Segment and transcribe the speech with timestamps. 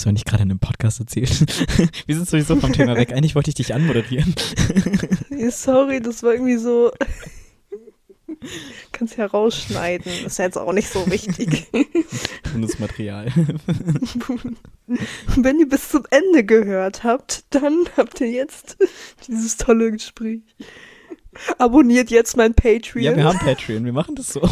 [0.00, 1.46] Hast du nicht gerade in einem Podcast erzählt?
[2.06, 3.12] Wir sind sowieso vom Thema weg.
[3.12, 4.34] Eigentlich wollte ich dich anmoderieren.
[5.50, 6.90] Sorry, das war irgendwie so.
[8.92, 10.10] Kannst ja rausschneiden.
[10.24, 11.70] Ist ja jetzt auch nicht so wichtig.
[12.50, 13.30] Bundesmaterial.
[15.36, 18.78] Wenn ihr bis zum Ende gehört habt, dann habt ihr jetzt
[19.28, 20.40] dieses tolle Gespräch.
[21.58, 23.04] Abonniert jetzt mein Patreon.
[23.04, 23.84] Ja, wir haben Patreon.
[23.84, 24.48] Wir machen das so.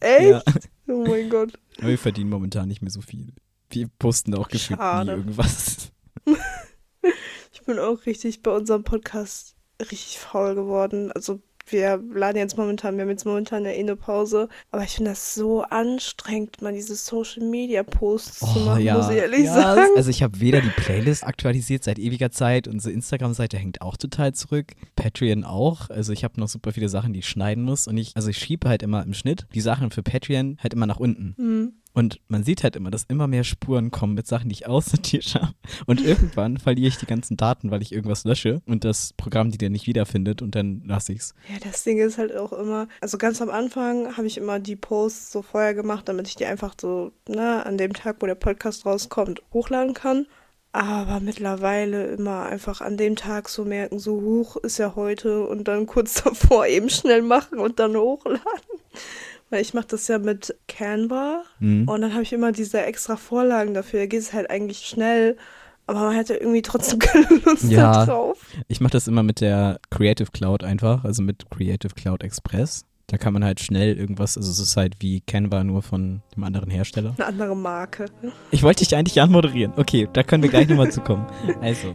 [0.00, 0.28] Echt?
[0.28, 0.42] Ja.
[0.88, 1.52] Oh mein Gott.
[1.78, 3.32] Aber wir verdienen momentan nicht mehr so viel.
[3.70, 5.92] Wir posten auch gefühlt nie irgendwas.
[7.52, 11.12] Ich bin auch richtig bei unserem Podcast richtig faul geworden.
[11.12, 14.92] Also wir laden jetzt momentan, wir haben jetzt momentan ja eh eine Pause, aber ich
[14.92, 19.44] finde das so anstrengend, mal diese Social Media Posts zu machen, muss ich ehrlich Oh,
[19.44, 19.90] ja, sagen.
[19.96, 24.32] Also ich habe weder die Playlist aktualisiert seit ewiger Zeit, unsere Instagram-Seite hängt auch total
[24.32, 25.90] zurück, Patreon auch.
[25.90, 28.38] Also ich habe noch super viele Sachen, die ich schneiden muss und ich, also ich
[28.38, 31.34] schiebe halt immer im Schnitt die Sachen für Patreon halt immer nach unten.
[31.36, 31.72] Hm.
[31.98, 35.34] Und man sieht halt immer, dass immer mehr Spuren kommen mit Sachen, die ich aussortiert
[35.34, 35.52] habe.
[35.84, 39.58] Und irgendwann verliere ich die ganzen Daten, weil ich irgendwas lösche und das Programm die
[39.58, 41.34] dann nicht wiederfindet und dann lasse ich's.
[41.52, 44.76] Ja, das Ding ist halt auch immer, also ganz am Anfang habe ich immer die
[44.76, 48.36] Posts so vorher gemacht, damit ich die einfach so, ne, an dem Tag, wo der
[48.36, 50.28] Podcast rauskommt, hochladen kann.
[50.70, 55.66] Aber mittlerweile immer einfach an dem Tag so merken, so hoch ist ja heute und
[55.66, 58.40] dann kurz davor eben schnell machen und dann hochladen.
[59.50, 61.88] Weil ich mache das ja mit Canva Mhm.
[61.88, 64.00] und dann habe ich immer diese extra Vorlagen dafür.
[64.00, 65.36] Da geht es halt eigentlich schnell,
[65.86, 67.92] aber man hat ja irgendwie trotzdem keine Lust Ja.
[67.92, 68.38] da drauf.
[68.68, 72.84] Ich mache das immer mit der Creative Cloud einfach, also mit Creative Cloud Express.
[73.10, 76.44] Da kann man halt schnell irgendwas, also es ist halt wie Canva nur von dem
[76.44, 77.14] anderen Hersteller.
[77.16, 78.04] Eine andere Marke.
[78.50, 79.72] Ich wollte dich eigentlich anmoderieren.
[79.78, 81.24] Okay, da können wir gleich nochmal zukommen.
[81.62, 81.94] Also.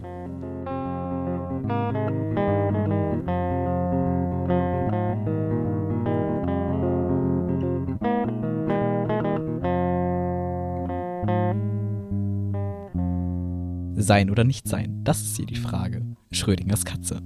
[14.04, 16.06] Sein oder nicht sein, das ist hier die Frage.
[16.32, 17.22] Schrödingers Katze.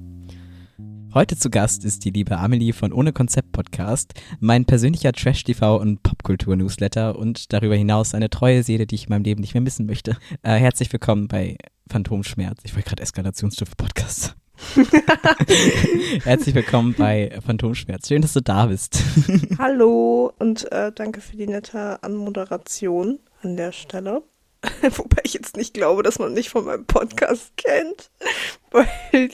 [1.12, 6.04] Heute zu Gast ist die liebe Amelie von Ohne Konzept Podcast, mein persönlicher Trash-TV und
[6.04, 9.88] Popkultur-Newsletter und darüber hinaus eine treue Seele, die ich in meinem Leben nicht mehr missen
[9.88, 10.18] möchte.
[10.44, 11.58] Äh, herzlich willkommen bei
[11.90, 12.60] Phantomschmerz.
[12.64, 14.36] Ich wollte gerade Eskalationsstufe Podcast.
[16.26, 18.08] herzlich willkommen bei Phantomschmerz.
[18.08, 19.02] Schön, dass du da bist.
[19.58, 24.22] Hallo und äh, danke für die nette Anmoderation an der Stelle.
[24.98, 28.10] Wobei ich jetzt nicht glaube, dass man mich von meinem Podcast kennt,
[28.72, 29.32] weil die-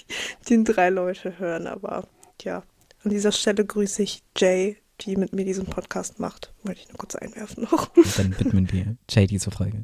[0.50, 1.68] den drei Leute hören.
[1.68, 2.08] Aber
[2.42, 2.64] ja,
[3.04, 6.54] an dieser Stelle grüße ich Jay, die mit mir diesen Podcast macht.
[6.64, 7.90] Wollte ich nur kurz einwerfen noch.
[8.18, 9.84] Dann widmen wir Jay diese Folge.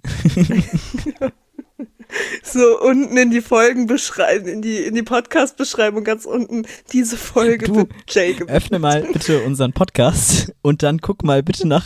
[2.43, 7.75] So unten in die Folgenbeschreibung, in die, in die Podcast-Beschreibung ganz unten, diese Folge Du,
[7.75, 8.55] wird Jay gewidmet.
[8.55, 11.85] Öffne mal bitte unseren Podcast und dann guck mal bitte nach.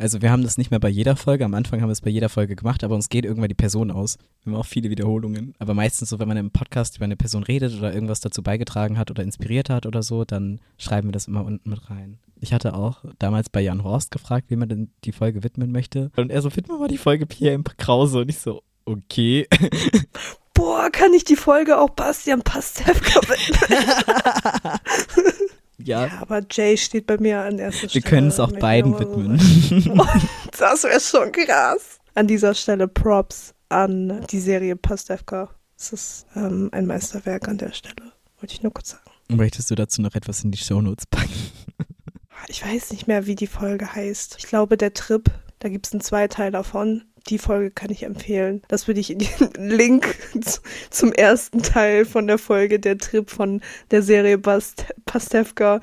[0.00, 1.44] Also wir haben das nicht mehr bei jeder Folge.
[1.44, 3.90] Am Anfang haben wir es bei jeder Folge gemacht, aber uns geht irgendwann die Person
[3.90, 4.16] aus.
[4.44, 5.54] Wir haben auch viele Wiederholungen.
[5.58, 8.96] Aber meistens so, wenn man im Podcast über eine Person redet oder irgendwas dazu beigetragen
[8.96, 12.20] hat oder inspiriert hat oder so, dann schreiben wir das immer unten mit rein.
[12.40, 16.12] Ich hatte auch damals bei Jan Horst gefragt, wie man denn die Folge widmen möchte.
[16.14, 18.20] Und er so, widmen wir mal die Folge Pierre im Krause.
[18.20, 19.48] Und ich so, okay.
[20.54, 24.78] Boah, kann ich die Folge auch Bastian Pastewka widmen?
[25.88, 28.02] ja, Ja, aber Jay steht bei mir an erster wir Stelle.
[28.04, 29.38] können es auch beiden widmen.
[29.38, 30.00] sagen.
[30.58, 31.98] Das wäre schon krass.
[32.14, 35.50] An dieser Stelle Props an die Serie Pastewka.
[35.78, 38.12] Es ist ähm, ein Meisterwerk an der Stelle.
[38.40, 39.02] Wollte ich nur kurz sagen.
[39.28, 41.30] Möchtest du dazu noch etwas in die Shownotes packen?
[42.48, 44.36] Ich weiß nicht mehr, wie die Folge heißt.
[44.38, 47.04] Ich glaube, der Trip, da gibt es einen Zweiteil davon.
[47.28, 48.62] Die Folge kann ich empfehlen.
[48.68, 49.28] Das würde ich in den
[49.58, 55.80] Link zu- zum ersten Teil von der Folge, der Trip von der Serie Past Pastewka.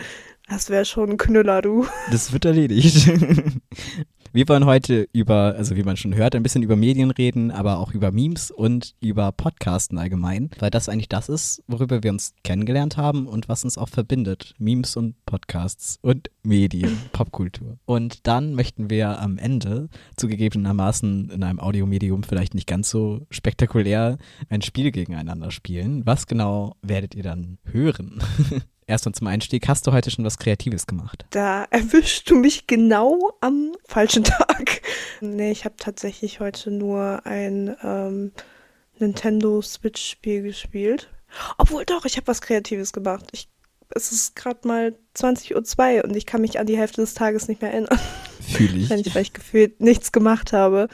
[0.49, 1.87] Das wäre schon ein Knüller, du.
[2.11, 3.09] Das wird erledigt.
[4.35, 7.79] Wir wollen heute über, also wie man schon hört, ein bisschen über Medien reden, aber
[7.79, 12.33] auch über Memes und über Podcasten allgemein, weil das eigentlich das ist, worüber wir uns
[12.43, 14.53] kennengelernt haben und was uns auch verbindet.
[14.57, 17.77] Memes und Podcasts und Medien, Popkultur.
[17.85, 19.87] Und dann möchten wir am Ende,
[20.17, 24.17] zugegebenermaßen in einem Audiomedium vielleicht nicht ganz so spektakulär,
[24.49, 26.05] ein Spiel gegeneinander spielen.
[26.05, 28.21] Was genau werdet ihr dann hören?
[28.87, 31.25] Erstmal zum Einstieg, hast du heute schon was Kreatives gemacht?
[31.31, 34.81] Da erwischst du mich genau am falschen Tag.
[35.21, 38.31] Nee, ich habe tatsächlich heute nur ein ähm,
[38.99, 41.09] Nintendo Switch-Spiel gespielt.
[41.57, 43.25] Obwohl doch, ich habe was Kreatives gemacht.
[43.31, 43.49] Ich,
[43.89, 47.47] es ist gerade mal 20.02 Uhr und ich kann mich an die Hälfte des Tages
[47.47, 47.99] nicht mehr erinnern.
[48.41, 48.81] Fühle ich.
[48.83, 50.89] Wahrscheinlich, weil ich gefühlt nichts gemacht habe.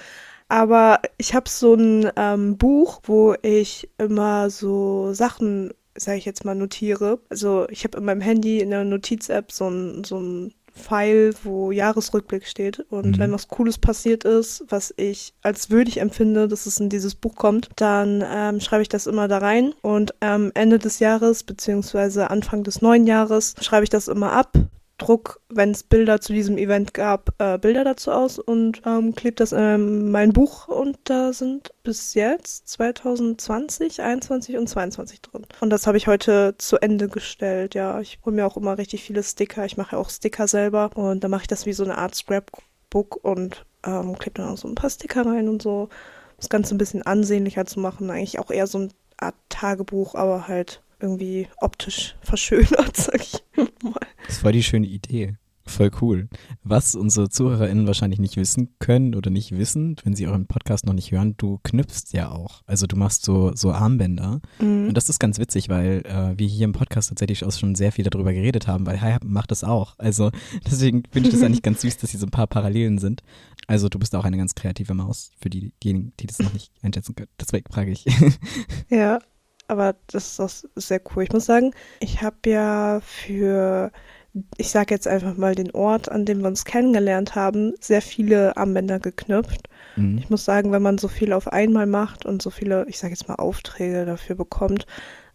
[0.47, 6.45] Aber ich habe so ein ähm, Buch, wo ich immer so Sachen, sage ich jetzt
[6.45, 7.19] mal, notiere.
[7.29, 11.71] Also ich habe in meinem Handy in der Notiz-App so ein, so ein Pfeil, wo
[11.71, 12.79] Jahresrückblick steht.
[12.89, 13.19] Und Mhm.
[13.19, 17.35] wenn was Cooles passiert ist, was ich als würdig empfinde, dass es in dieses Buch
[17.35, 19.73] kommt, dann ähm, schreibe ich das immer da rein.
[19.81, 24.57] Und am Ende des Jahres, beziehungsweise Anfang des neuen Jahres, schreibe ich das immer ab.
[25.01, 29.36] Druck, wenn es Bilder zu diesem Event gab, äh, Bilder dazu aus und ähm, klebe
[29.36, 35.48] das in mein Buch und da sind bis jetzt 2020, 21 und 22 drin.
[35.59, 37.74] Und das habe ich heute zu Ende gestellt.
[37.74, 39.65] Ja, ich hole mir auch immer richtig viele Sticker.
[39.65, 42.13] Ich mache ja auch Sticker selber und dann mache ich das wie so eine Art
[42.13, 45.89] Scrapbook und ähm, klebe dann auch so ein paar Sticker rein und so.
[46.38, 48.12] Das Ganze ein bisschen ansehnlicher zu machen.
[48.12, 53.44] Eigentlich auch eher so eine Art Tagebuch, aber halt irgendwie optisch verschönert, sag ich
[53.83, 53.94] mal.
[54.25, 55.36] Das ist voll die schöne Idee.
[55.63, 56.27] Voll cool.
[56.63, 60.94] Was unsere ZuhörerInnen wahrscheinlich nicht wissen können oder nicht wissen, wenn sie euren Podcast noch
[60.94, 62.63] nicht hören, du knüpfst ja auch.
[62.65, 64.42] Also du machst so, so Armbänder.
[64.59, 64.88] Mhm.
[64.88, 67.92] Und das ist ganz witzig, weil äh, wir hier im Podcast tatsächlich auch schon sehr
[67.92, 69.94] viel darüber geredet haben, weil Hi macht das auch.
[70.00, 70.31] Also
[70.65, 73.21] deswegen finde ich das eigentlich ganz süß, dass hier so ein paar Parallelen sind.
[73.68, 76.71] Also du bist auch eine ganz kreative Maus, für die- diejenigen, die das noch nicht
[76.81, 77.30] einschätzen können.
[77.39, 78.06] Deswegen frage ich.
[78.89, 79.19] Ja,
[79.71, 81.23] aber das ist auch sehr cool.
[81.23, 81.71] Ich muss sagen,
[82.01, 83.91] ich habe ja für,
[84.57, 88.57] ich sage jetzt einfach mal den Ort, an dem wir uns kennengelernt haben, sehr viele
[88.57, 89.69] Armbänder geknüpft.
[89.95, 90.18] Mhm.
[90.18, 93.13] Ich muss sagen, wenn man so viel auf einmal macht und so viele, ich sage
[93.13, 94.85] jetzt mal, Aufträge dafür bekommt,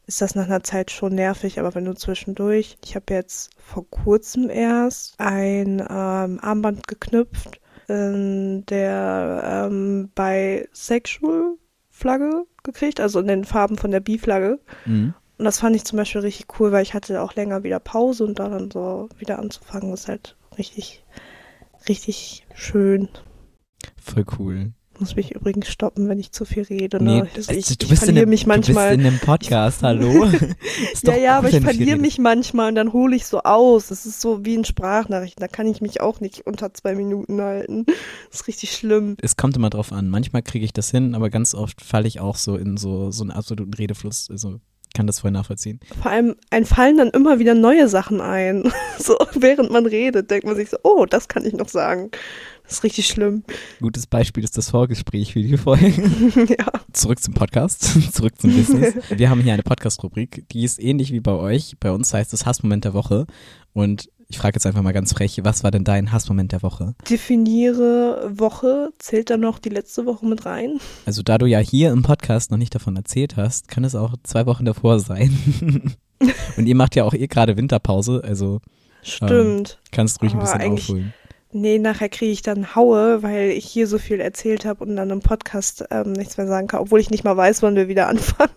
[0.07, 1.59] ist das nach einer Zeit schon nervig.
[1.59, 8.67] Aber wenn du zwischendurch, ich habe jetzt vor kurzem erst ein ähm, Armband geknüpft, in
[8.67, 11.55] der ähm, bei Sexual
[11.97, 14.61] Flagge gekriegt, also in den Farben von der B-Flagge.
[14.85, 15.15] Mhm.
[15.39, 18.25] Und das fand ich zum Beispiel richtig cool, weil ich hatte auch länger wieder Pause
[18.25, 21.05] und da dann so wieder anzufangen, ist halt richtig,
[21.89, 23.09] richtig schön.
[23.97, 24.73] Voll cool.
[24.99, 27.03] Muss mich übrigens stoppen, wenn ich zu viel rede.
[27.03, 27.29] Nee, Ne?
[27.33, 28.91] ich, also ich, du ich bist in verliere einem, mich manchmal.
[28.91, 30.27] Du bist in einem Podcast, hallo?
[31.03, 33.89] Ja, ja, aber ich verliere mich manchmal und dann hole ich so aus.
[33.89, 35.41] Das ist so wie in Sprachnachrichten.
[35.41, 37.87] Da kann ich mich auch nicht unter zwei Minuten halten.
[38.31, 39.17] Das ist richtig schlimm.
[39.21, 40.09] Es kommt immer drauf an.
[40.09, 43.23] Manchmal kriege ich das hin, aber ganz oft falle ich auch so in so, so
[43.23, 44.29] einen absoluten Redefluss.
[44.31, 44.61] Also
[44.97, 45.79] kann das voll nachvollziehen.
[46.01, 48.73] Vor allem, fallen dann immer wieder neue Sachen ein.
[48.99, 52.11] So, während man redet, denkt man sich so, oh, das kann ich noch sagen.
[52.67, 53.45] Das ist richtig schlimm.
[53.81, 55.89] Gutes Beispiel ist das Vorgespräch für die Folge.
[56.59, 56.67] ja.
[56.93, 57.83] Zurück zum Podcast,
[58.13, 58.95] zurück zum Business.
[59.11, 61.77] Wir haben hier eine Podcast-Rubrik, die ist ähnlich wie bei euch.
[61.79, 63.27] Bei uns heißt es Hassmoment der Woche.
[63.73, 66.97] Und ich frage jetzt einfach mal ganz frech, was war denn dein Hassmoment der Woche?
[67.09, 68.91] Definiere Woche.
[68.99, 70.81] Zählt da noch die letzte Woche mit rein?
[71.05, 74.15] Also da du ja hier im Podcast noch nicht davon erzählt hast, kann es auch
[74.25, 75.95] zwei Wochen davor sein.
[76.57, 78.61] Und ihr macht ja auch eh gerade Winterpause, also
[79.03, 79.79] Stimmt.
[79.93, 81.15] kannst ruhig ein bisschen aufholen.
[81.59, 85.09] Nee, nachher kriege ich dann Haue, weil ich hier so viel erzählt habe und dann
[85.09, 88.09] im Podcast ähm, nichts mehr sagen kann, obwohl ich nicht mal weiß, wann wir wieder
[88.09, 88.53] anfangen.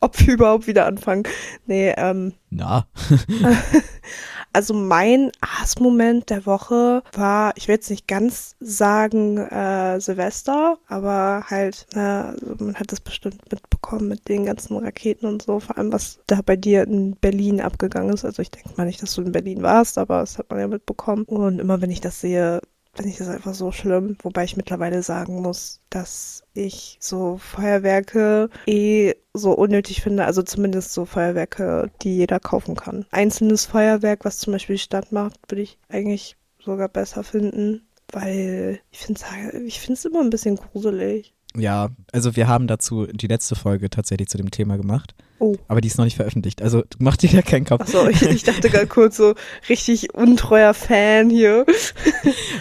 [0.00, 1.24] Ob wir überhaupt wieder anfangen.
[1.66, 2.86] Nee, ähm, Na,
[4.52, 11.44] also mein Hassmoment der Woche war, ich will jetzt nicht ganz sagen äh, Silvester, aber
[11.48, 15.92] halt, äh, man hat das bestimmt mitbekommen mit den ganzen Raketen und so, vor allem
[15.92, 18.24] was da bei dir in Berlin abgegangen ist.
[18.24, 20.68] Also ich denke mal nicht, dass du in Berlin warst, aber das hat man ja
[20.68, 21.24] mitbekommen.
[21.24, 22.60] Und immer wenn ich das sehe,
[22.94, 28.50] finde ich das einfach so schlimm, wobei ich mittlerweile sagen muss, dass ich so Feuerwerke
[28.66, 33.06] eh so unnötig finde, also zumindest so Feuerwerke, die jeder kaufen kann.
[33.10, 38.80] Einzelnes Feuerwerk, was zum Beispiel die Stadt macht, würde ich eigentlich sogar besser finden, weil
[38.90, 41.32] ich finde es ich immer ein bisschen gruselig.
[41.56, 45.56] Ja, also wir haben dazu die letzte Folge tatsächlich zu dem Thema gemacht, Oh.
[45.68, 46.60] aber die ist noch nicht veröffentlicht.
[46.60, 47.80] Also mach dir da keinen Kopf.
[47.80, 49.34] Achso, ich, ich dachte gerade kurz so
[49.70, 51.64] richtig untreuer Fan hier.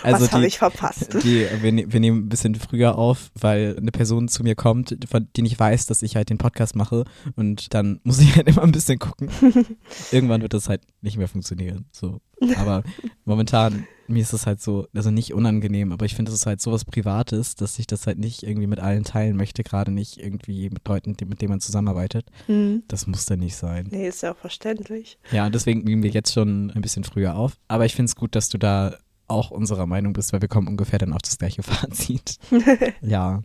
[0.02, 1.14] Also Was habe ich verpasst?
[1.24, 4.96] die, wir, ne- wir nehmen ein bisschen früher auf, weil eine Person zu mir kommt,
[5.10, 7.04] von die nicht weiß, dass ich halt den Podcast mache
[7.36, 9.30] und dann muss ich halt immer ein bisschen gucken.
[10.12, 11.86] Irgendwann wird das halt nicht mehr funktionieren.
[11.92, 12.22] So.
[12.56, 12.84] Aber
[13.26, 16.62] momentan, mir ist das halt so, also nicht unangenehm, aber ich finde, das ist halt
[16.62, 20.70] sowas Privates, dass ich das halt nicht irgendwie mit allen teilen möchte, gerade nicht irgendwie
[20.70, 22.26] mit Leuten, die, mit denen man zusammenarbeitet.
[22.48, 22.84] Hm.
[22.88, 23.88] Das muss dann nicht sein.
[23.92, 25.18] Nee, ist ja auch verständlich.
[25.32, 27.58] Ja, und deswegen nehmen wir jetzt schon ein bisschen früher auf.
[27.68, 28.98] Aber ich finde es gut, dass du da
[29.28, 32.38] auch unserer Meinung bist, weil wir kommen ungefähr dann auf das gleiche Fazit.
[33.02, 33.44] ja.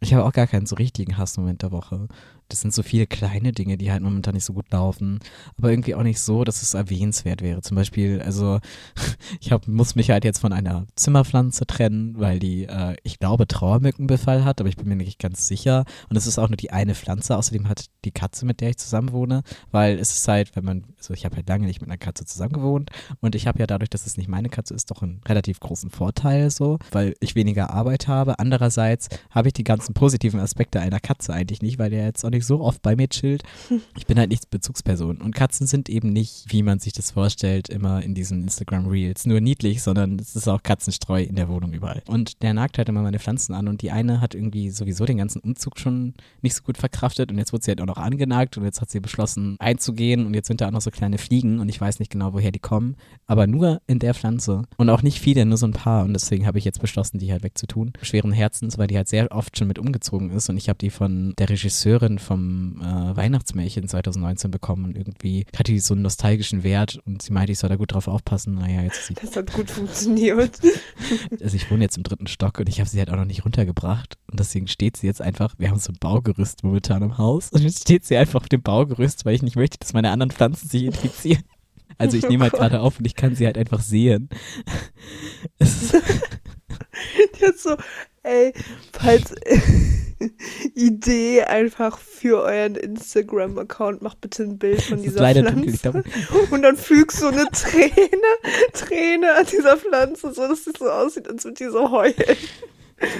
[0.00, 2.08] Ich habe auch gar keinen so richtigen Hassmoment der Woche.
[2.50, 5.20] Das sind so viele kleine Dinge, die halt momentan nicht so gut laufen,
[5.56, 7.62] aber irgendwie auch nicht so, dass es erwähnenswert wäre.
[7.62, 8.60] Zum Beispiel, also
[9.40, 13.46] ich hab, muss mich halt jetzt von einer Zimmerpflanze trennen, weil die, äh, ich glaube,
[13.46, 15.84] Trauermückenbefall hat, aber ich bin mir nicht ganz sicher.
[16.08, 17.36] Und es ist auch nur die eine Pflanze.
[17.36, 20.84] Außerdem hat die Katze, mit der ich zusammen wohne, weil es ist halt, wenn man,
[20.98, 22.90] also ich habe halt lange nicht mit einer Katze zusammen gewohnt
[23.20, 25.90] und ich habe ja dadurch, dass es nicht meine Katze ist, doch einen relativ großen
[25.90, 28.38] Vorteil so, weil ich weniger Arbeit habe.
[28.38, 32.30] Andererseits habe ich die ganzen positiven Aspekte einer Katze eigentlich nicht, weil der jetzt auch
[32.30, 33.42] nicht wirklich so oft bei mir chillt.
[33.96, 35.18] Ich bin halt nicht Bezugsperson.
[35.18, 39.26] Und Katzen sind eben nicht, wie man sich das vorstellt, immer in diesen Instagram-Reels.
[39.26, 42.02] Nur niedlich, sondern es ist auch Katzenstreu in der Wohnung überall.
[42.06, 45.18] Und der nagt halt immer meine Pflanzen an und die eine hat irgendwie sowieso den
[45.18, 48.56] ganzen Umzug schon nicht so gut verkraftet und jetzt wurde sie halt auch noch angenagt
[48.56, 51.58] und jetzt hat sie beschlossen einzugehen und jetzt sind da auch noch so kleine Fliegen
[51.58, 55.02] und ich weiß nicht genau, woher die kommen, aber nur in der Pflanze und auch
[55.02, 57.92] nicht viele, nur so ein paar und deswegen habe ich jetzt beschlossen, die halt wegzutun.
[58.02, 60.90] Schweren Herzens, weil die halt sehr oft schon mit umgezogen ist und ich habe die
[60.90, 66.62] von der Regisseurin vom äh, Weihnachtsmärchen 2019 bekommen und irgendwie hatte die so einen nostalgischen
[66.62, 68.54] Wert und sie meinte, ich soll da gut drauf aufpassen.
[68.54, 69.14] Naja, jetzt sie.
[69.14, 70.60] Das hat gut funktioniert.
[71.40, 73.44] Also ich wohne jetzt im dritten Stock und ich habe sie halt auch noch nicht
[73.44, 77.50] runtergebracht und deswegen steht sie jetzt einfach, wir haben so ein Baugerüst momentan im Haus
[77.50, 80.30] und jetzt steht sie einfach auf dem Baugerüst, weil ich nicht möchte, dass meine anderen
[80.30, 81.42] Pflanzen sich infizieren.
[81.98, 84.28] Also ich nehme halt gerade auf und ich kann sie halt einfach sehen.
[85.58, 86.02] Es ist,
[87.40, 87.76] Jetzt so,
[88.22, 88.52] ey,
[88.92, 89.34] falls
[90.74, 96.04] Idee einfach für euren Instagram-Account, macht bitte ein Bild von dieser Pflanze.
[96.50, 97.92] Und dann fügst du eine Träne,
[98.72, 102.14] Träne an dieser Pflanze, so dass sie so aussieht, als würde die so heulen.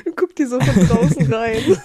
[0.04, 1.60] Und guck die so von draußen rein.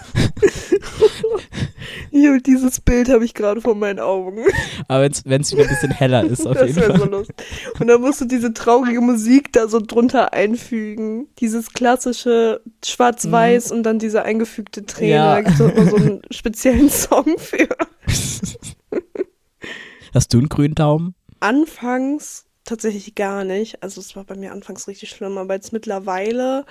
[2.12, 4.46] Hier, dieses Bild habe ich gerade vor meinen Augen.
[4.88, 6.98] aber wenn es wieder ein bisschen heller ist, auf das jeden Fall.
[6.98, 7.36] so lustig.
[7.80, 11.28] Und dann musst du diese traurige Musik da so drunter einfügen.
[11.40, 15.08] Dieses klassische Schwarz-Weiß und dann diese eingefügte Träne.
[15.08, 15.16] Mhm.
[15.16, 15.36] Ja.
[15.36, 17.68] Da gibt es immer so einen speziellen Song für.
[20.14, 21.16] Hast du einen grünen Daumen?
[21.40, 23.82] Anfangs tatsächlich gar nicht.
[23.84, 26.66] Also es war bei mir anfangs richtig schlimm, aber jetzt mittlerweile,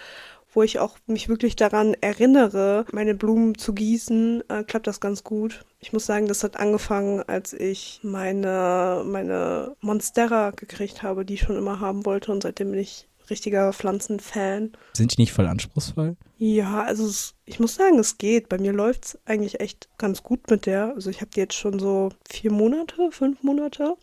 [0.54, 5.24] wo ich auch mich wirklich daran erinnere, meine Blumen zu gießen, äh, klappt das ganz
[5.24, 5.64] gut.
[5.80, 11.40] Ich muss sagen, das hat angefangen, als ich meine, meine Monstera gekriegt habe, die ich
[11.42, 14.72] schon immer haben wollte und seitdem bin ich richtiger Pflanzenfan.
[14.92, 16.16] Sind die nicht voll anspruchsvoll?
[16.38, 18.48] Ja, also es, ich muss sagen, es geht.
[18.48, 20.94] Bei mir läuft's eigentlich echt ganz gut mit der.
[20.94, 23.96] Also ich habe die jetzt schon so vier Monate, fünf Monate,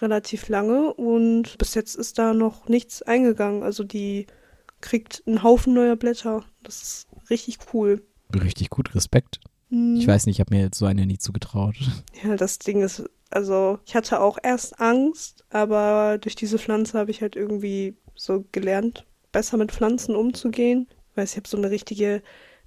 [0.00, 3.62] relativ lange und bis jetzt ist da noch nichts eingegangen.
[3.62, 4.26] Also die
[4.82, 6.44] kriegt einen Haufen neuer Blätter.
[6.62, 8.02] Das ist richtig cool.
[8.34, 9.40] Richtig gut, Respekt.
[9.70, 9.96] Hm.
[9.96, 11.76] Ich weiß nicht, ich habe mir jetzt so eine nie zugetraut.
[12.22, 17.10] Ja, das Ding ist, also ich hatte auch erst Angst, aber durch diese Pflanze habe
[17.10, 20.86] ich halt irgendwie so gelernt, besser mit Pflanzen umzugehen.
[21.10, 22.22] Ich weiß, ich habe so eine richtige,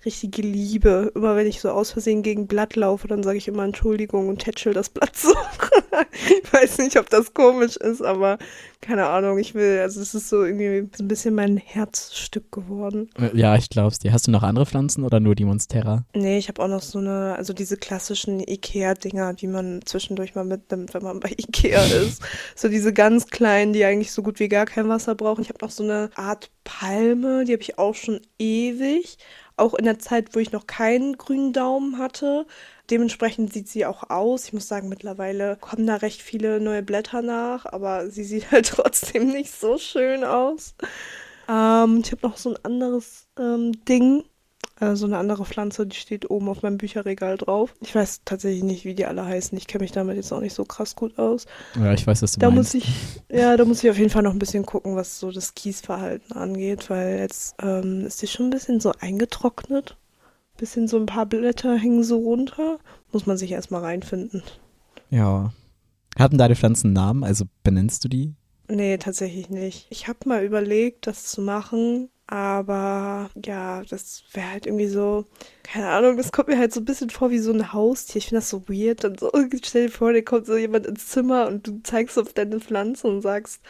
[0.05, 1.11] richtige Liebe.
[1.15, 4.39] Immer wenn ich so aus Versehen gegen Blatt laufe, dann sage ich immer Entschuldigung und
[4.39, 5.33] tätschel das Blatt so.
[6.13, 8.37] ich weiß nicht, ob das komisch ist, aber
[8.81, 13.09] keine Ahnung, ich will, also es ist so irgendwie so ein bisschen mein Herzstück geworden.
[13.33, 14.13] Ja, ich glaub's dir.
[14.13, 16.05] Hast du noch andere Pflanzen oder nur die Monstera?
[16.13, 20.45] Nee, ich habe auch noch so eine, also diese klassischen Ikea-Dinger, die man zwischendurch mal
[20.45, 22.21] mitnimmt, wenn man bei Ikea ist.
[22.55, 25.41] So diese ganz kleinen, die eigentlich so gut wie gar kein Wasser brauchen.
[25.41, 29.17] Ich habe noch so eine Art Palme, die habe ich auch schon ewig.
[29.57, 32.45] Auch in der Zeit, wo ich noch keinen grünen Daumen hatte.
[32.89, 34.45] Dementsprechend sieht sie auch aus.
[34.45, 38.67] Ich muss sagen, mittlerweile kommen da recht viele neue Blätter nach, aber sie sieht halt
[38.67, 40.75] trotzdem nicht so schön aus.
[41.47, 44.23] Ähm, ich habe noch so ein anderes ähm, Ding,
[44.79, 47.73] äh, so eine andere Pflanze, die steht oben auf meinem Bücherregal drauf.
[47.81, 49.57] Ich weiß tatsächlich nicht, wie die alle heißen.
[49.57, 51.45] Ich kenne mich damit jetzt auch nicht so krass gut aus.
[51.75, 52.73] Ja, ich weiß, was du Da meinst.
[52.73, 52.93] muss ich,
[53.31, 56.35] ja, da muss ich auf jeden Fall noch ein bisschen gucken, was so das Gießverhalten
[56.35, 59.97] angeht, weil jetzt ähm, ist die schon ein bisschen so eingetrocknet.
[60.57, 62.77] Bisschen so ein paar Blätter hängen so runter.
[63.11, 64.41] Muss man sich erstmal reinfinden.
[65.09, 65.53] Ja.
[66.17, 67.23] Haben deine Pflanzen Namen?
[67.25, 68.33] Also benennst du die?
[68.69, 69.87] Nee, tatsächlich nicht.
[69.89, 75.25] Ich habe mal überlegt, das zu machen, aber ja, das wäre halt irgendwie so,
[75.63, 78.17] keine Ahnung, das kommt mir halt so ein bisschen vor wie so ein Haustier.
[78.19, 79.03] Ich finde das so weird.
[79.03, 79.31] Dann so,
[79.63, 83.07] stell dir vor, da kommt so jemand ins Zimmer und du zeigst auf deine Pflanze
[83.07, 83.61] und sagst,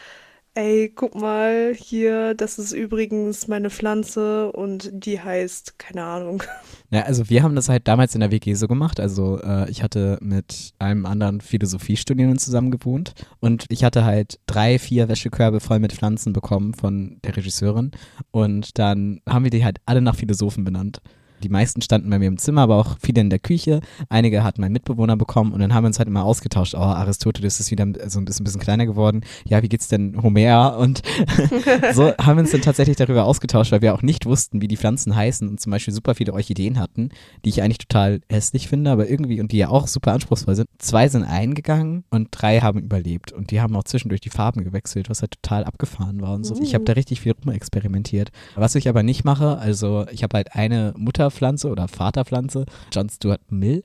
[0.55, 6.43] ey, guck mal, hier, das ist übrigens meine Pflanze und die heißt, keine Ahnung.
[6.91, 8.99] Ja, also wir haben das halt damals in der WG so gemacht.
[8.99, 14.77] Also äh, ich hatte mit einem anderen Philosophiestudierenden zusammen gewohnt und ich hatte halt drei,
[14.77, 17.91] vier Wäschekörbe voll mit Pflanzen bekommen von der Regisseurin
[18.31, 21.01] und dann haben wir die halt alle nach Philosophen benannt.
[21.43, 23.81] Die meisten standen bei mir im Zimmer, aber auch viele in der Küche.
[24.09, 26.75] Einige hat mein Mitbewohner bekommen und dann haben wir uns halt immer ausgetauscht.
[26.75, 29.21] Oh, Aristoteles ist wieder so ein bisschen, bisschen kleiner geworden.
[29.45, 30.77] Ja, wie geht's denn Homer?
[30.77, 31.01] Und
[31.93, 34.77] so haben wir uns dann tatsächlich darüber ausgetauscht, weil wir auch nicht wussten, wie die
[34.77, 37.09] Pflanzen heißen und zum Beispiel super viele Orchideen hatten,
[37.43, 40.69] die ich eigentlich total hässlich finde, aber irgendwie und die ja auch super anspruchsvoll sind.
[40.79, 45.09] Zwei sind eingegangen und drei haben überlebt und die haben auch zwischendurch die Farben gewechselt,
[45.09, 46.55] was halt total abgefahren war und so.
[46.61, 48.31] Ich habe da richtig viel rumexperimentiert.
[48.55, 50.93] Was ich aber nicht mache, also ich habe halt eine
[51.35, 53.83] Mutterpflanze oder Vaterpflanze, John Stuart Mill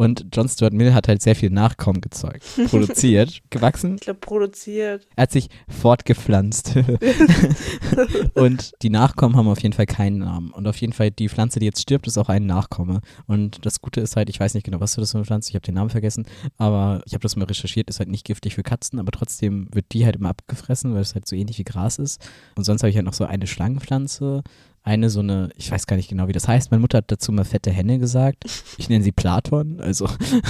[0.00, 3.96] Und John Stuart Mill hat halt sehr viel Nachkommen gezeugt, produziert, gewachsen.
[3.96, 5.08] Ich glaube, produziert.
[5.16, 6.74] Er hat sich fortgepflanzt.
[8.34, 10.50] und die Nachkommen haben auf jeden Fall keinen Namen.
[10.52, 13.00] Und auf jeden Fall die Pflanze, die jetzt stirbt, ist auch ein Nachkomme.
[13.26, 15.48] Und das Gute ist halt, ich weiß nicht genau, was für das für eine Pflanze,
[15.50, 16.26] ich habe den Namen vergessen,
[16.58, 19.86] aber ich habe das mal recherchiert, ist halt nicht giftig für Katzen, aber trotzdem wird
[19.92, 22.24] die halt immer abgefressen, weil es halt so ähnlich wie Gras ist.
[22.54, 24.44] Und sonst habe ich halt noch so eine Schlangenpflanze,
[24.82, 26.70] eine so eine, ich weiß gar nicht genau, wie das heißt.
[26.70, 28.44] Meine Mutter hat dazu mal fette Henne gesagt.
[28.78, 30.08] Ich nenne sie Platon, also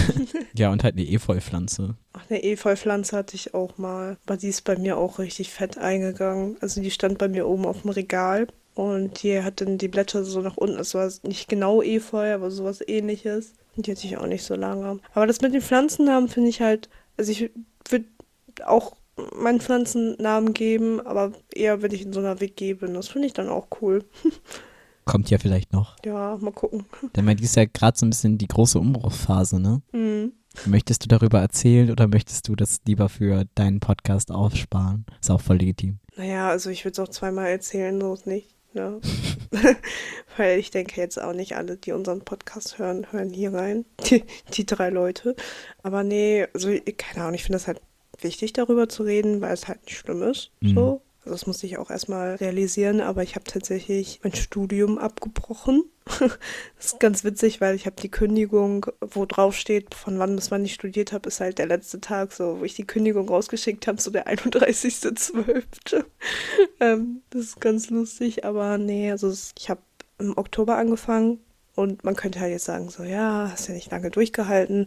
[0.55, 1.97] ja, und halt eine Efeu-Pflanze.
[2.13, 5.79] Ach, eine Efeu-Pflanze hatte ich auch mal, aber die ist bei mir auch richtig fett
[5.79, 6.57] eingegangen.
[6.61, 10.23] Also die stand bei mir oben auf dem Regal und die hat dann die Blätter
[10.23, 10.79] so nach unten.
[10.79, 13.55] Es war nicht genau Efeu, aber sowas ähnliches.
[13.77, 15.01] Und die hatte ich auch nicht so lange.
[15.15, 17.51] Aber das mit den Pflanzennamen finde ich halt, also ich
[17.89, 18.07] würde
[18.65, 18.97] auch
[19.37, 22.95] meinen Pflanzennamen geben, aber eher, wenn ich in so einer WG bin.
[22.95, 24.05] Das finde ich dann auch cool.
[25.05, 25.97] Kommt ja vielleicht noch.
[26.05, 26.85] Ja, mal gucken.
[27.17, 29.81] Denn man ist ja gerade so ein bisschen die große Umbruchphase, ne?
[29.93, 30.33] Mhm.
[30.67, 35.07] Möchtest du darüber erzählen oder möchtest du das lieber für deinen Podcast aufsparen?
[35.21, 35.99] Ist auch voll legitim.
[36.17, 38.49] Naja, also ich würde es auch zweimal erzählen, so ist nicht.
[38.75, 39.01] Ne?
[40.37, 43.85] Weil ich denke jetzt auch nicht alle, die unseren Podcast hören, hören hier rein.
[44.11, 45.35] Die, die drei Leute.
[45.83, 47.81] Aber nee, also keine Ahnung, ich finde das halt
[48.23, 50.51] wichtig, darüber zu reden, weil es halt nicht schlimm ist.
[50.61, 50.75] Mhm.
[50.75, 51.03] So.
[51.21, 55.85] Also das musste ich auch erstmal realisieren, aber ich habe tatsächlich mein Studium abgebrochen.
[56.07, 56.39] das
[56.79, 60.65] ist ganz witzig, weil ich habe die Kündigung, wo drauf steht, von wann bis wann
[60.65, 64.01] ich studiert habe, ist halt der letzte Tag, so wo ich die Kündigung rausgeschickt habe,
[64.01, 66.05] so der 31.12.
[66.81, 69.83] ähm, das ist ganz lustig, aber nee, also ich habe
[70.19, 71.41] im Oktober angefangen
[71.75, 74.87] und man könnte halt jetzt sagen, so ja, hast ja nicht lange durchgehalten.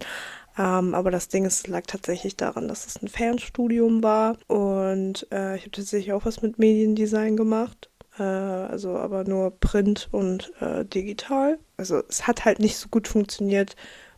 [0.57, 4.37] Ähm, aber das Ding ist, lag tatsächlich daran, dass es ein Fernstudium war.
[4.47, 7.89] Und äh, ich habe tatsächlich auch was mit Mediendesign gemacht.
[8.19, 11.59] Äh, also aber nur Print und äh, digital.
[11.77, 13.75] Also es hat halt nicht so gut funktioniert,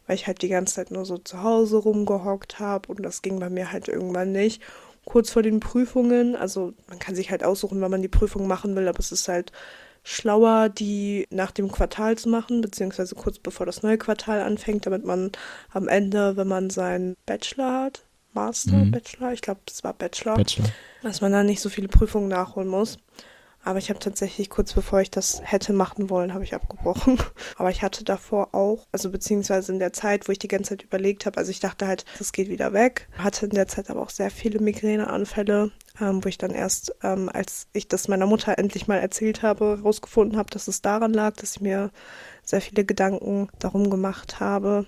[0.07, 2.89] weil ich halt die ganze Zeit nur so zu Hause rumgehockt habe.
[2.91, 4.61] Und das ging bei mir halt irgendwann nicht.
[5.05, 8.73] Kurz vor den Prüfungen, also man kann sich halt aussuchen, wann man die Prüfung machen
[8.75, 9.51] will, aber es ist halt
[10.03, 15.05] schlauer, die nach dem Quartal zu machen, beziehungsweise kurz bevor das neue Quartal anfängt, damit
[15.05, 15.31] man
[15.71, 18.91] am Ende, wenn man seinen Bachelor hat, Master, Mhm.
[18.91, 20.67] Bachelor, ich glaube, es war Bachelor, Bachelor.
[21.03, 22.97] dass man dann nicht so viele Prüfungen nachholen muss.
[23.65, 27.17] Aber ich habe tatsächlich kurz bevor ich das hätte machen wollen, habe ich abgebrochen.
[27.57, 30.83] Aber ich hatte davor auch, also beziehungsweise in der Zeit, wo ich die ganze Zeit
[30.83, 33.07] überlegt habe, also ich dachte halt, das geht wieder weg.
[33.17, 35.71] Hatte in der Zeit aber auch sehr viele Migräneanfälle,
[36.01, 39.77] ähm, wo ich dann erst, ähm, als ich das meiner Mutter endlich mal erzählt habe,
[39.77, 41.91] herausgefunden habe, dass es daran lag, dass ich mir
[42.43, 44.85] sehr viele Gedanken darum gemacht habe.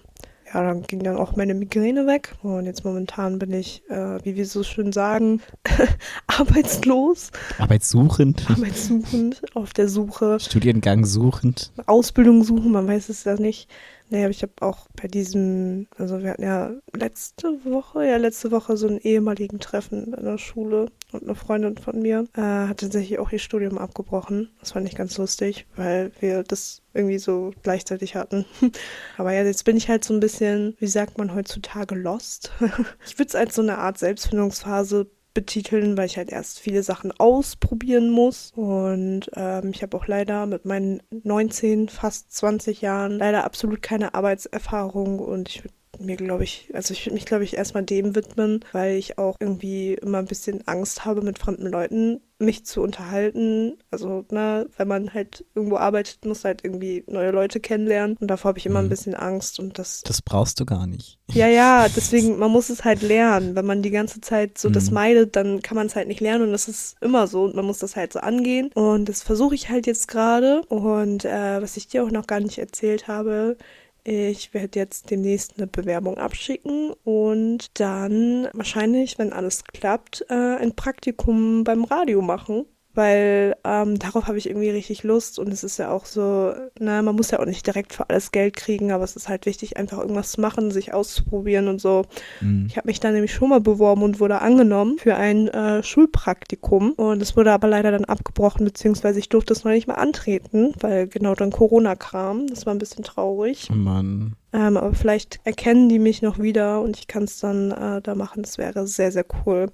[0.54, 2.36] Ja, dann ging dann auch meine Migräne weg.
[2.44, 5.42] Und jetzt momentan bin ich, äh, wie wir so schön sagen,
[6.28, 8.50] arbeitslos, Arbeitssuchend.
[8.50, 11.72] arbeitssuchend, auf der Suche, Studiengang suchend.
[11.88, 13.70] Ausbildung suchen, man weiß es ja nicht.
[14.10, 18.52] Nee, aber ich habe auch bei diesem, also wir hatten ja letzte Woche, ja letzte
[18.52, 22.82] Woche so einen ehemaligen Treffen in der Schule und eine Freundin von mir äh, hat
[22.82, 24.52] tatsächlich auch ihr Studium abgebrochen.
[24.60, 28.46] Das fand ich ganz lustig, weil wir das irgendwie so gleichzeitig hatten.
[29.18, 32.52] Aber ja, jetzt bin ich halt so ein bisschen, wie sagt man heutzutage, lost.
[33.06, 37.12] ich würde es als so eine Art Selbstfindungsphase betiteln, weil ich halt erst viele Sachen
[37.12, 38.52] ausprobieren muss.
[38.56, 44.16] Und ähm, ich habe auch leider mit meinen 19, fast 20 Jahren leider absolut keine
[44.16, 48.16] Arbeitserfahrung und ich würde mir, glaube ich, also ich würde mich, glaube ich, erstmal dem
[48.16, 52.82] widmen, weil ich auch irgendwie immer ein bisschen Angst habe, mit fremden Leuten mich zu
[52.82, 53.78] unterhalten.
[53.92, 58.18] Also, ne, wenn man halt irgendwo arbeitet, muss halt irgendwie neue Leute kennenlernen.
[58.20, 58.90] Und davor habe ich immer ein Mhm.
[58.90, 61.18] bisschen Angst und das Das brauchst du gar nicht.
[61.32, 63.56] ja, ja, deswegen, man muss es halt lernen.
[63.56, 64.96] Wenn man die ganze Zeit so das Mhm.
[64.96, 67.66] meidet, dann kann man es halt nicht lernen und das ist immer so und man
[67.66, 68.70] muss das halt so angehen.
[68.74, 70.62] Und das versuche ich halt jetzt gerade.
[70.68, 73.58] Und äh, was ich dir auch noch gar nicht erzählt habe,
[74.08, 80.76] ich werde jetzt demnächst eine Bewerbung abschicken und dann wahrscheinlich, wenn alles klappt, äh, ein
[80.76, 82.66] Praktikum beim Radio machen.
[82.96, 87.02] Weil ähm, darauf habe ich irgendwie richtig Lust und es ist ja auch so, na,
[87.02, 89.78] man muss ja auch nicht direkt für alles Geld kriegen, aber es ist halt wichtig,
[89.78, 92.06] einfach irgendwas zu machen, sich auszuprobieren und so.
[92.42, 92.68] Mhm.
[92.70, 96.94] Ich habe mich da nämlich schon mal beworben und wurde angenommen für ein äh, Schulpraktikum
[96.94, 100.74] und es wurde aber leider dann abgebrochen, beziehungsweise ich durfte es noch nicht mal antreten,
[100.80, 102.48] weil genau dann Corona kam.
[102.48, 103.68] Das war ein bisschen traurig.
[103.72, 104.36] Oh Mann.
[104.54, 108.16] Ähm, aber vielleicht erkennen die mich noch wieder und ich kann es dann äh, da
[108.16, 108.42] machen.
[108.42, 109.68] Das wäre sehr, sehr cool.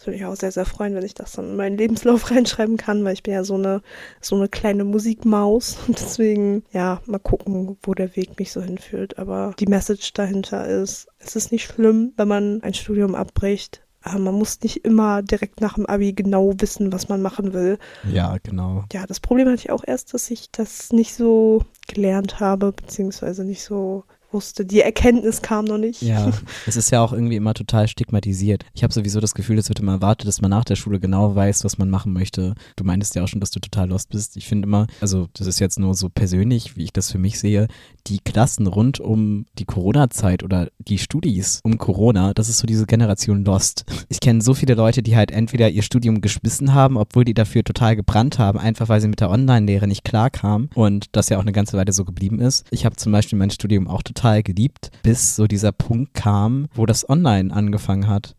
[0.00, 2.78] Das würde mich auch sehr, sehr freuen, wenn ich das dann in meinen Lebenslauf reinschreiben
[2.78, 3.82] kann, weil ich bin ja so eine,
[4.22, 5.76] so eine kleine Musikmaus.
[5.86, 9.18] Und deswegen, ja, mal gucken, wo der Weg mich so hinführt.
[9.18, 13.82] Aber die Message dahinter ist, es ist nicht schlimm, wenn man ein Studium abbricht.
[14.00, 17.78] Aber man muss nicht immer direkt nach dem Abi genau wissen, was man machen will.
[18.10, 18.84] Ja, genau.
[18.94, 23.44] Ja, das Problem hatte ich auch erst, dass ich das nicht so gelernt habe, beziehungsweise
[23.44, 24.64] nicht so wusste.
[24.64, 26.02] Die Erkenntnis kam noch nicht.
[26.02, 26.30] Ja,
[26.66, 28.64] es ist ja auch irgendwie immer total stigmatisiert.
[28.74, 31.34] Ich habe sowieso das Gefühl, es wird immer erwartet, dass man nach der Schule genau
[31.34, 32.54] weiß, was man machen möchte.
[32.76, 34.36] Du meintest ja auch schon, dass du total lost bist.
[34.36, 37.38] Ich finde immer, also das ist jetzt nur so persönlich, wie ich das für mich
[37.38, 37.68] sehe,
[38.06, 42.86] die Klassen rund um die Corona-Zeit oder die Studis um Corona, das ist so diese
[42.86, 43.84] Generation Lost.
[44.08, 47.64] Ich kenne so viele Leute, die halt entweder ihr Studium geschmissen haben, obwohl die dafür
[47.64, 51.42] total gebrannt haben, einfach weil sie mit der Online-Lehre nicht klarkamen und das ja auch
[51.42, 52.66] eine ganze Weile so geblieben ist.
[52.70, 56.86] Ich habe zum Beispiel mein Studium auch total geliebt, bis so dieser Punkt kam, wo
[56.86, 58.34] das Online angefangen hat.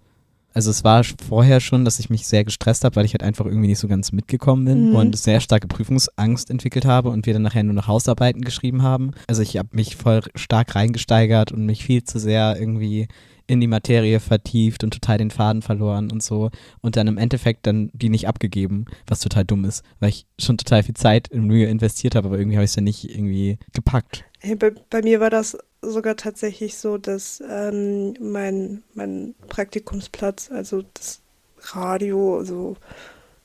[0.54, 3.46] Also es war vorher schon, dass ich mich sehr gestresst habe, weil ich halt einfach
[3.46, 4.96] irgendwie nicht so ganz mitgekommen bin Mhm.
[4.96, 9.12] und sehr starke Prüfungsangst entwickelt habe und wir dann nachher nur noch Hausarbeiten geschrieben haben.
[9.28, 13.08] Also ich habe mich voll stark reingesteigert und mich viel zu sehr irgendwie
[13.52, 17.68] in die Materie vertieft und total den Faden verloren und so und dann im Endeffekt
[17.68, 21.48] dann die nicht abgegeben, was total dumm ist, weil ich schon total viel Zeit und
[21.48, 24.24] Mühe investiert habe, aber irgendwie habe ich es dann nicht irgendwie gepackt.
[24.40, 30.84] Hey, bei, bei mir war das sogar tatsächlich so, dass ähm, mein, mein Praktikumsplatz, also
[30.94, 31.22] das
[31.74, 32.78] Radio, also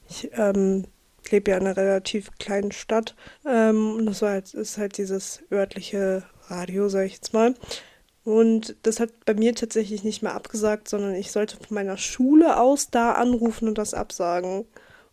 [0.09, 0.85] ich ähm,
[1.33, 5.43] lebe ja in einer relativ kleinen Stadt ähm, und das war halt, ist halt dieses
[5.51, 7.57] örtliche Radio, sage ich jetzt mal.
[8.27, 12.59] Und das hat bei mir tatsächlich nicht mehr abgesagt, sondern ich sollte von meiner Schule
[12.59, 14.65] aus da anrufen und das absagen.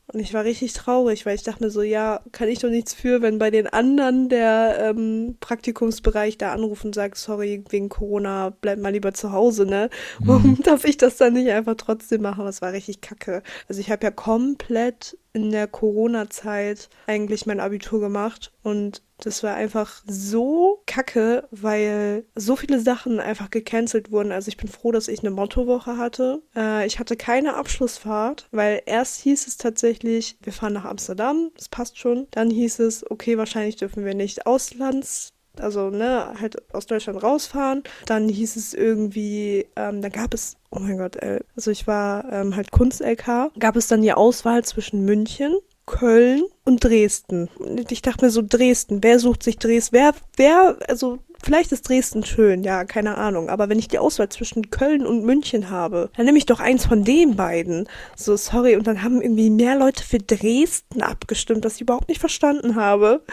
[0.07, 2.95] Und ich war richtig traurig, weil ich dachte mir so, ja, kann ich doch nichts
[2.95, 8.49] für, wenn bei den anderen der ähm, Praktikumsbereich da anruft und sagt, sorry, wegen Corona,
[8.49, 9.91] bleib mal lieber zu Hause, ne?
[10.19, 12.45] Warum darf ich das dann nicht einfach trotzdem machen?
[12.45, 13.43] Das war richtig kacke.
[13.69, 19.55] Also ich habe ja komplett in der Corona-Zeit eigentlich mein Abitur gemacht und das war
[19.55, 24.31] einfach so kacke, weil so viele Sachen einfach gecancelt wurden.
[24.31, 26.41] Also ich bin froh, dass ich eine Mottowoche hatte.
[26.55, 31.69] Äh, ich hatte keine Abschlussfahrt, weil erst hieß es tatsächlich, wir fahren nach Amsterdam, das
[31.69, 32.27] passt schon.
[32.31, 37.83] Dann hieß es, okay, wahrscheinlich dürfen wir nicht Auslands also ne, halt aus Deutschland rausfahren.
[38.05, 42.31] Dann hieß es irgendwie, ähm, da gab es, oh mein Gott, ey, also ich war
[42.31, 47.49] ähm, halt Kunst-LK, gab es dann die Auswahl zwischen München, Köln und Dresden.
[47.57, 49.95] Und ich dachte mir so, Dresden, wer sucht sich Dresden?
[49.95, 53.49] Wer, wer, also vielleicht ist Dresden schön, ja, keine Ahnung.
[53.49, 56.85] Aber wenn ich die Auswahl zwischen Köln und München habe, dann nehme ich doch eins
[56.85, 57.87] von den beiden.
[58.15, 58.75] So, sorry.
[58.75, 63.23] Und dann haben irgendwie mehr Leute für Dresden abgestimmt, was ich überhaupt nicht verstanden habe.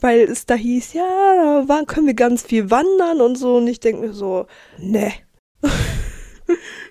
[0.00, 3.56] Weil es da hieß, ja, da können wir ganz viel wandern und so.
[3.56, 4.46] Und ich denke mir so,
[4.78, 5.12] ne.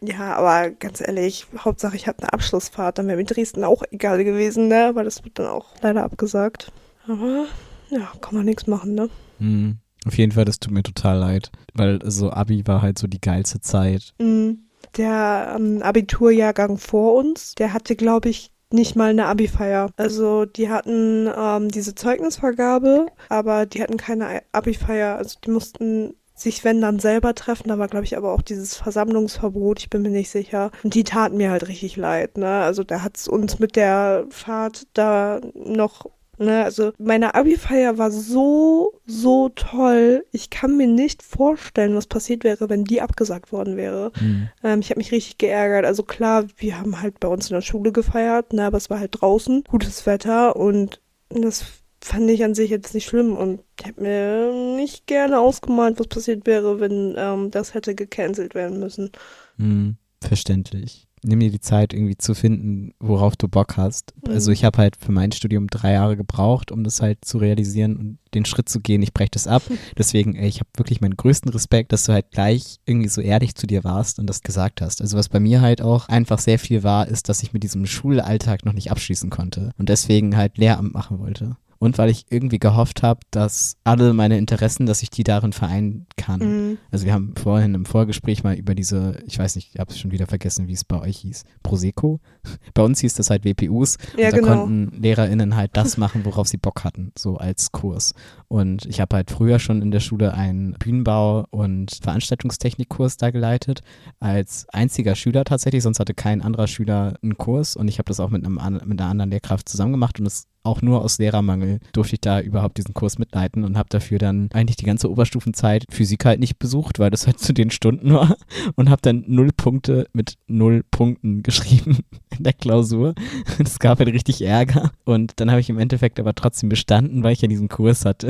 [0.02, 4.24] Ja, aber ganz ehrlich, Hauptsache ich habe eine Abschlussfahrt, dann wäre mir Dresden auch egal
[4.24, 4.92] gewesen, ne?
[4.94, 6.72] Weil das wird dann auch leider abgesagt.
[7.08, 7.46] Aber
[7.90, 9.10] ja, kann man nichts machen, ne?
[9.40, 9.78] Hm.
[10.06, 13.20] Auf jeden Fall, das tut mir total leid, weil so Abi war halt so die
[13.20, 14.14] geilste Zeit.
[14.20, 14.60] Mhm.
[14.98, 19.90] Der ähm, Abiturjahrgang vor uns, der hatte, glaube ich, nicht mal eine Abi-Feier.
[19.98, 25.18] Also die hatten ähm, diese Zeugnisvergabe, aber die hatten keine Abi-Feier.
[25.18, 27.70] Also die mussten sich, wenn dann selber treffen.
[27.70, 30.72] Da war, glaube ich, aber auch dieses Versammlungsverbot, ich bin mir nicht sicher.
[30.84, 32.62] Und die taten mir halt richtig leid, ne?
[32.62, 36.06] Also da hat's uns mit der Fahrt da noch
[36.42, 40.26] Ne, also meine Abi-Feier war so, so toll.
[40.32, 44.14] Ich kann mir nicht vorstellen, was passiert wäre, wenn die abgesagt worden wäre.
[44.18, 44.48] Hm.
[44.64, 45.86] Ähm, ich habe mich richtig geärgert.
[45.86, 49.02] Also klar, wir haben halt bei uns in der Schule gefeiert, ne, aber es war
[49.02, 51.66] halt draußen, gutes Wetter und das
[52.02, 56.08] fand ich an sich jetzt nicht schlimm und ich habe mir nicht gerne ausgemalt, was
[56.08, 59.12] passiert wäre, wenn ähm, das hätte gecancelt werden müssen.
[59.58, 59.98] Hm.
[60.22, 61.08] Verständlich.
[61.22, 64.14] Nimm dir die Zeit irgendwie zu finden, worauf du Bock hast.
[64.26, 64.34] Mhm.
[64.34, 67.98] Also ich habe halt für mein Studium drei Jahre gebraucht, um das halt zu realisieren
[67.98, 69.02] und den Schritt zu gehen.
[69.02, 69.62] Ich breche das ab.
[69.98, 73.56] Deswegen, ey, ich habe wirklich meinen größten Respekt, dass du halt gleich irgendwie so ehrlich
[73.56, 75.02] zu dir warst und das gesagt hast.
[75.02, 77.86] Also was bei mir halt auch einfach sehr viel war, ist, dass ich mit diesem
[77.86, 81.58] Schulalltag noch nicht abschließen konnte und deswegen halt Lehramt machen wollte.
[81.80, 86.08] Und weil ich irgendwie gehofft habe, dass alle meine Interessen, dass ich die darin vereinen
[86.18, 86.40] kann.
[86.40, 86.78] Mhm.
[86.92, 89.98] Also wir haben vorhin im Vorgespräch mal über diese, ich weiß nicht, ich habe es
[89.98, 92.20] schon wieder vergessen, wie es bei euch hieß, Prosecco.
[92.74, 93.98] Bei uns hieß das halt WPUs.
[94.18, 94.48] Ja, und da genau.
[94.48, 98.14] konnten LehrerInnen halt das machen, worauf sie Bock hatten, so als Kurs.
[98.50, 103.82] Und ich habe halt früher schon in der Schule einen Bühnenbau- und Veranstaltungstechnikkurs da geleitet,
[104.20, 108.20] als einziger Schüler tatsächlich, sonst hatte kein anderer Schüler einen Kurs und ich habe das
[108.20, 111.80] auch mit, einem, mit einer anderen Lehrkraft zusammen gemacht und es auch nur aus Lehrermangel
[111.94, 115.86] durfte ich da überhaupt diesen Kurs mitleiten und habe dafür dann eigentlich die ganze Oberstufenzeit
[115.90, 118.38] Physik halt nicht besucht, weil das halt zu den Stunden war
[118.76, 122.00] und habe dann null Punkte mit null Punkten geschrieben
[122.38, 123.16] in der Klausur.
[123.58, 127.34] Das gab halt richtig Ärger und dann habe ich im Endeffekt aber trotzdem bestanden, weil
[127.34, 128.28] ich ja diesen Kurs hatte.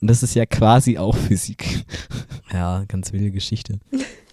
[0.00, 1.84] Und das ist ja quasi auch Physik.
[2.52, 3.80] Ja, ganz wilde Geschichte.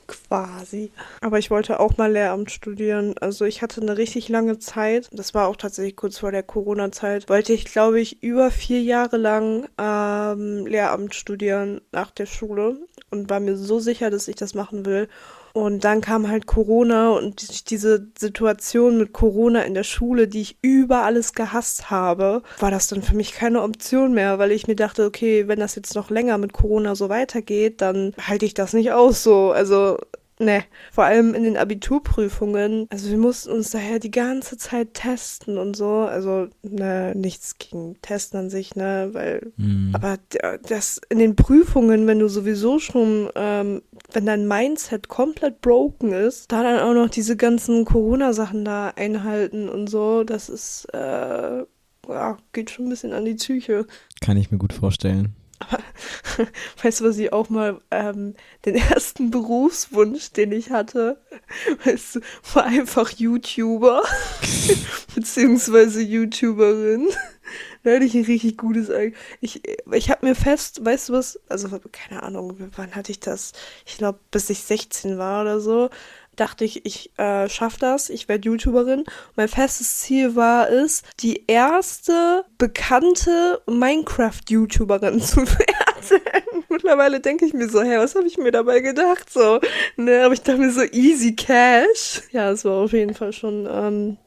[0.08, 0.92] Quasi.
[1.22, 3.16] Aber ich wollte auch mal Lehramt studieren.
[3.20, 5.10] Also ich hatte eine richtig lange Zeit.
[5.12, 7.30] Das war auch tatsächlich kurz vor der Corona-Zeit.
[7.30, 12.78] Wollte ich, glaube ich, über vier Jahre lang ähm, Lehramt studieren nach der Schule.
[13.12, 15.08] und war mir so sicher, dass ich das machen will.
[15.54, 20.58] Und dann kam halt Corona und diese Situation mit Corona in der Schule, die ich
[20.64, 24.76] über alles gehasst habe, war das dann für mich keine Option mehr, weil ich mir
[24.76, 28.74] dachte, okay, wenn das jetzt noch länger mit Corona so weitergeht, dann halte ich das
[28.74, 29.52] nicht aus so.
[29.52, 30.00] Also
[30.40, 32.88] Ne, vor allem in den Abiturprüfungen.
[32.90, 35.92] Also wir mussten uns daher die ganze Zeit testen und so.
[35.92, 39.92] Also, ne, nichts gegen Testen an sich, ne, weil, mhm.
[39.94, 40.18] aber
[40.68, 46.52] das in den Prüfungen, wenn du sowieso schon, ähm, wenn dein Mindset komplett broken ist,
[46.52, 51.64] da dann auch noch diese ganzen Corona-Sachen da einhalten und so, das ist, äh,
[52.08, 53.86] ja, geht schon ein bisschen an die Psyche.
[54.20, 55.36] Kann ich mir gut vorstellen.
[55.70, 55.84] Aber
[56.84, 61.22] weißt du, was ich auch mal, ähm, den ersten Berufswunsch, den ich hatte,
[61.86, 62.20] weißt du,
[62.54, 64.04] war einfach YouTuber,
[65.16, 67.08] beziehungsweise YouTuberin.
[67.84, 68.90] Da hatte ich ein richtig gutes,
[69.42, 73.52] ich, ich habe mir fest, weißt du was, also keine Ahnung, wann hatte ich das?
[73.86, 75.90] Ich glaube, bis ich 16 war oder so,
[76.36, 79.04] dachte ich, ich äh, schaffe das, ich werde YouTuberin.
[79.36, 86.64] Mein festes Ziel war es, die erste bekannte Minecraft-YouTuberin zu werden.
[86.70, 89.32] Mittlerweile denke ich mir so, hey, was habe ich mir dabei gedacht?
[89.32, 89.60] So,
[89.96, 92.22] ne, aber ich dachte mir so, easy cash.
[92.32, 94.18] Ja, es war auf jeden Fall schon ähm,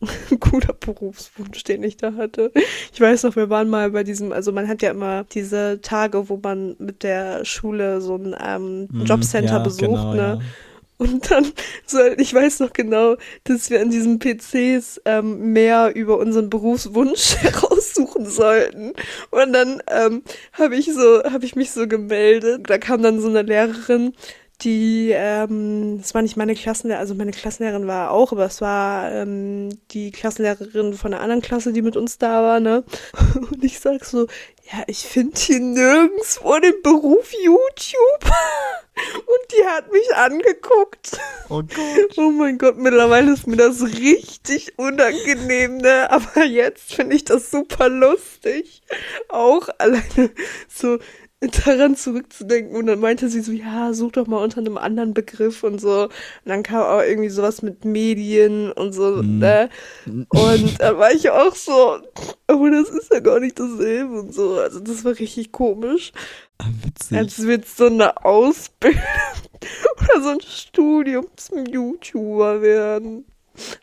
[0.30, 2.52] ein guter Berufswunsch, den ich da hatte.
[2.92, 6.28] Ich weiß noch, wir waren mal bei diesem, also man hat ja immer diese Tage,
[6.28, 10.38] wo man mit der Schule so ein ähm, mhm, Jobcenter ja, besucht, genau, ne?
[10.40, 10.40] Ja.
[10.98, 11.52] Und dann,
[11.84, 17.36] so, ich weiß noch genau, dass wir an diesen PCs ähm, mehr über unseren Berufswunsch
[17.40, 18.92] heraussuchen sollten.
[19.30, 22.62] Und dann ähm, habe ich so, habe ich mich so gemeldet.
[22.68, 24.14] Da kam dann so eine Lehrerin,
[24.62, 29.12] die, ähm, das war nicht meine Klassenlehrerin, also meine Klassenlehrerin war auch, aber es war
[29.12, 32.84] ähm, die Klassenlehrerin von einer anderen Klasse, die mit uns da war, ne?
[33.50, 34.26] Und ich sag so,
[34.72, 38.24] ja, ich finde hier nirgendwo den Beruf YouTube.
[38.96, 41.18] Und die hat mich angeguckt.
[41.48, 42.16] Oh Gott.
[42.16, 46.10] Oh mein Gott, mittlerweile ist mir das richtig unangenehm, ne?
[46.10, 48.82] Aber jetzt finde ich das super lustig.
[49.28, 50.30] Auch alleine
[50.68, 50.98] so
[51.40, 52.76] daran zurückzudenken.
[52.76, 56.04] Und dann meinte sie so, ja, such doch mal unter einem anderen Begriff und so.
[56.04, 56.10] Und
[56.44, 59.38] dann kam auch irgendwie sowas mit Medien und so, mhm.
[59.38, 59.68] ne?
[60.06, 61.98] Und da war ich auch so,
[62.46, 64.58] aber das ist ja gar nicht dasselbe und so.
[64.58, 66.12] Also das war richtig komisch.
[66.58, 67.18] Ah, witzig.
[67.18, 69.00] Als wird so eine Ausbildung
[70.00, 73.26] oder so ein Studium zum YouTuber werden.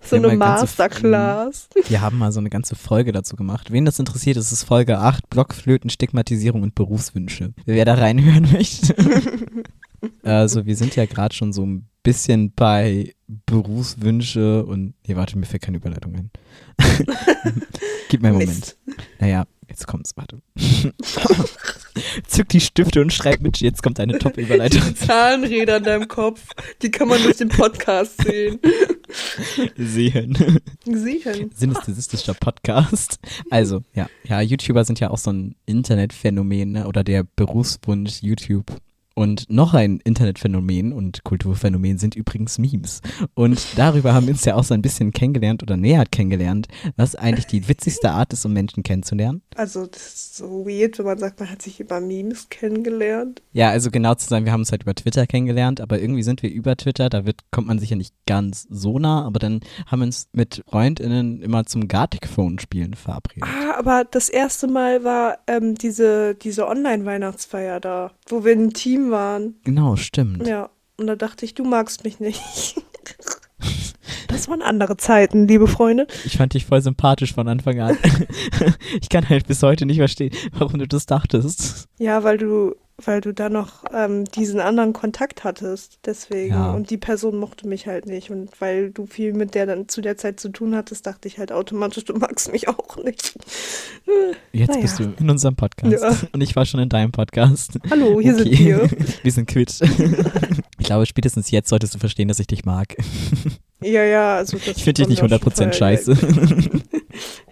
[0.02, 1.70] So eine Masterclass.
[1.74, 3.72] Ganze, wir haben mal so eine ganze Folge dazu gemacht.
[3.72, 7.54] Wen das interessiert, ist es Folge 8, Blockflöten, Stigmatisierung und Berufswünsche.
[7.66, 8.96] Wer da reinhören möchte.
[10.24, 13.14] also wir sind ja gerade schon so ein bisschen bei
[13.46, 16.32] Berufswünsche und, nee, warte, mir fällt keine Überleitung ein.
[18.10, 18.78] Gib mir einen Moment.
[19.20, 20.41] Naja, jetzt kommt's, warte.
[22.28, 24.82] Zück die Stifte und schreib mit, jetzt kommt eine Top-Überleitung.
[24.88, 26.47] Die Zahnräder in deinem Kopf,
[26.82, 28.60] die kann man durch den Podcast sehen.
[29.78, 30.60] Sehen.
[30.86, 31.52] Sehen.
[31.54, 33.19] Synesthesistischer Podcast.
[33.49, 36.88] Also, ja, ja, YouTuber sind ja auch so ein Internetphänomen, ne?
[36.88, 38.65] oder der Berufswunsch YouTube
[39.15, 43.02] und noch ein Internetphänomen und Kulturphänomen sind übrigens Memes.
[43.34, 47.15] Und darüber haben wir uns ja auch so ein bisschen kennengelernt oder näher kennengelernt, was
[47.15, 49.41] eigentlich die witzigste Art ist, um Menschen kennenzulernen.
[49.56, 53.41] Also das ist so weird, wenn man sagt, man hat sich über Memes kennengelernt.
[53.52, 56.41] Ja, also genau zu sagen, wir haben uns halt über Twitter kennengelernt, aber irgendwie sind
[56.41, 59.99] wir über Twitter, da wird, kommt man sicher nicht ganz so nah, aber dann haben
[59.99, 63.43] wir uns mit FreundInnen immer zum Gartic-Phone-Spielen verabredet.
[63.43, 69.03] Ah, aber das erste Mal war ähm, diese, diese Online-Weihnachtsfeier da, wo wir ein Team
[69.12, 69.56] waren.
[69.63, 70.48] Genau, stimmt.
[70.48, 72.42] Ja, und da dachte ich, du magst mich nicht.
[74.43, 76.06] Das waren andere Zeiten, liebe Freunde.
[76.25, 77.97] Ich fand dich voll sympathisch von Anfang an.
[79.01, 81.88] Ich kann halt bis heute nicht verstehen, warum du das dachtest.
[81.97, 82.75] Ja, weil du
[83.06, 85.99] weil du da noch ähm, diesen anderen Kontakt hattest.
[86.06, 86.53] Deswegen.
[86.53, 86.73] Ja.
[86.73, 88.29] Und die Person mochte mich halt nicht.
[88.32, 91.39] Und weil du viel mit der dann zu der Zeit zu tun hattest, dachte ich
[91.39, 93.36] halt automatisch, du magst mich auch nicht.
[94.51, 94.82] Jetzt naja.
[94.82, 96.03] bist du in unserem Podcast.
[96.03, 96.27] Ja.
[96.34, 97.79] Und ich war schon in deinem Podcast.
[97.89, 98.43] Hallo, hier okay.
[98.43, 98.89] sind wir.
[99.23, 99.79] wir sind quitt.
[100.77, 102.95] Ich glaube, spätestens jetzt solltest du verstehen, dass ich dich mag.
[103.84, 106.17] Ja, ja, also das Ich finde dich nicht 100% scheiße.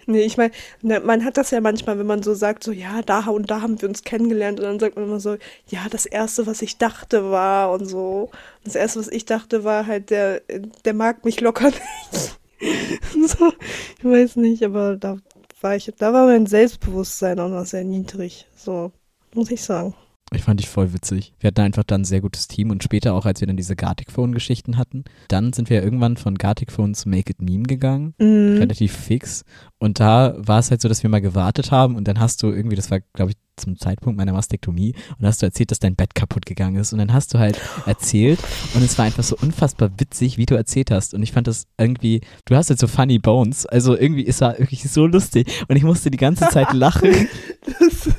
[0.07, 3.01] Nee, ich meine, ne, man hat das ja manchmal, wenn man so sagt, so, ja,
[3.01, 6.05] da und da haben wir uns kennengelernt und dann sagt man immer so, ja, das
[6.05, 8.29] erste, was ich dachte war und so.
[8.63, 10.41] Das erste, was ich dachte, war halt, der,
[10.85, 12.39] der mag mich locker nicht.
[13.37, 13.53] so,
[13.99, 15.17] ich weiß nicht, aber da
[15.61, 18.47] war ich, da war mein Selbstbewusstsein auch noch sehr niedrig.
[18.55, 18.91] So,
[19.33, 19.93] muss ich sagen.
[20.33, 21.33] Ich fand dich voll witzig.
[21.41, 23.75] Wir hatten einfach dann ein sehr gutes Team und später auch, als wir dann diese
[23.75, 27.41] Gartic Phone Geschichten hatten, dann sind wir ja irgendwann von Gartic Phone zu Make It
[27.41, 28.13] Meme gegangen.
[28.17, 28.57] Mhm.
[28.57, 29.43] Relativ fix.
[29.77, 32.47] Und da war es halt so, dass wir mal gewartet haben und dann hast du
[32.47, 35.95] irgendwie, das war glaube ich zum Zeitpunkt meiner Mastektomie und hast du erzählt, dass dein
[35.95, 38.39] Bett kaputt gegangen ist und dann hast du halt erzählt
[38.73, 41.67] und es war einfach so unfassbar witzig, wie du erzählt hast und ich fand das
[41.77, 45.75] irgendwie, du hast halt so funny bones, also irgendwie ist er wirklich so lustig und
[45.75, 47.11] ich musste die ganze Zeit lachen.
[47.79, 48.09] Das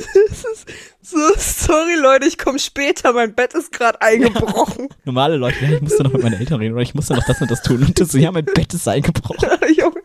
[0.00, 0.66] ist
[1.02, 4.88] so, sorry Leute, ich komme später, mein Bett ist gerade eingebrochen.
[5.04, 7.40] Normale Leute, ja, ich musste noch mit meinen Eltern reden oder ich musste noch das
[7.40, 9.48] und das tun und du so, ja, mein Bett ist eingebrochen.
[9.76, 10.02] Junge,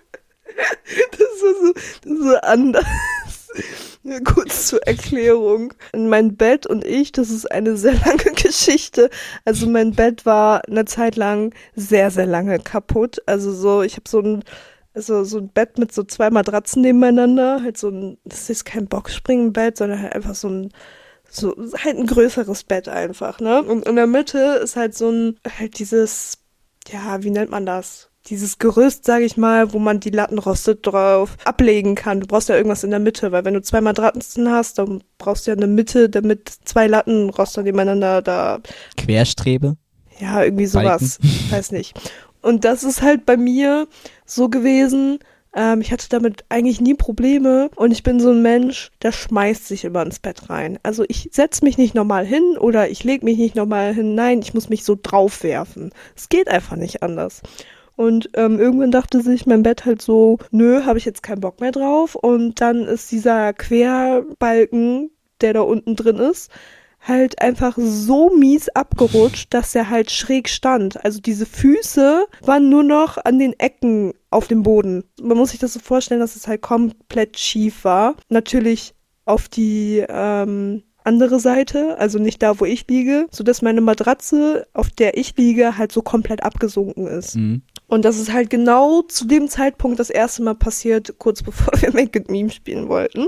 [1.12, 2.86] das ist so, das ist so anders.
[4.23, 5.73] Kurz zur Erklärung.
[5.95, 9.10] Mein Bett und ich, das ist eine sehr lange Geschichte.
[9.45, 13.21] Also mein Bett war eine Zeit lang sehr, sehr lange kaputt.
[13.25, 14.43] Also so, ich habe so ein,
[14.95, 17.62] also so ein Bett mit so zwei Matratzen nebeneinander.
[17.62, 20.71] Halt so ein, das ist kein Boxspringenbett, sondern halt einfach so ein,
[21.29, 23.62] so, halt ein größeres Bett einfach, ne?
[23.63, 26.38] Und in der Mitte ist halt so ein, halt dieses,
[26.88, 28.10] ja, wie nennt man das?
[28.27, 32.21] dieses Gerüst, sage ich mal, wo man die Lattenroste drauf ablegen kann.
[32.21, 35.45] Du brauchst ja irgendwas in der Mitte, weil wenn du zwei Matratzen hast, dann brauchst
[35.45, 38.62] du ja eine Mitte, damit zwei Lattenroster nebeneinander da.
[38.97, 39.77] Querstrebe?
[40.19, 41.19] Ja, irgendwie sowas.
[41.49, 41.93] Weiß nicht.
[42.45, 43.88] Und das ist halt bei mir
[44.23, 45.17] so gewesen.
[45.55, 49.67] Ähm, ich hatte damit eigentlich nie Probleme und ich bin so ein Mensch, der schmeißt
[49.67, 50.77] sich immer ins Bett rein.
[50.84, 54.13] Also ich setz mich nicht normal hin oder ich leg mich nicht normal hin.
[54.13, 55.89] Nein, ich muss mich so draufwerfen.
[56.15, 57.41] Es geht einfach nicht anders.
[57.95, 61.62] Und ähm, irgendwann dachte sich mein Bett halt so, nö, habe ich jetzt keinen Bock
[61.62, 62.13] mehr drauf.
[62.13, 65.10] Und dann ist dieser Querbalken,
[65.41, 66.51] der da unten drin ist,
[67.07, 71.03] halt einfach so mies abgerutscht, dass er halt schräg stand.
[71.03, 75.03] Also diese Füße waren nur noch an den Ecken auf dem Boden.
[75.21, 78.15] Man muss sich das so vorstellen, dass es halt komplett schief war.
[78.29, 78.93] Natürlich
[79.25, 84.67] auf die ähm, andere Seite, also nicht da, wo ich liege, so dass meine Matratze,
[84.73, 87.35] auf der ich liege, halt so komplett abgesunken ist.
[87.35, 87.61] Mhm.
[87.87, 91.93] Und das ist halt genau zu dem Zeitpunkt das erste Mal passiert, kurz bevor wir
[91.93, 93.27] Make It Meme spielen wollten.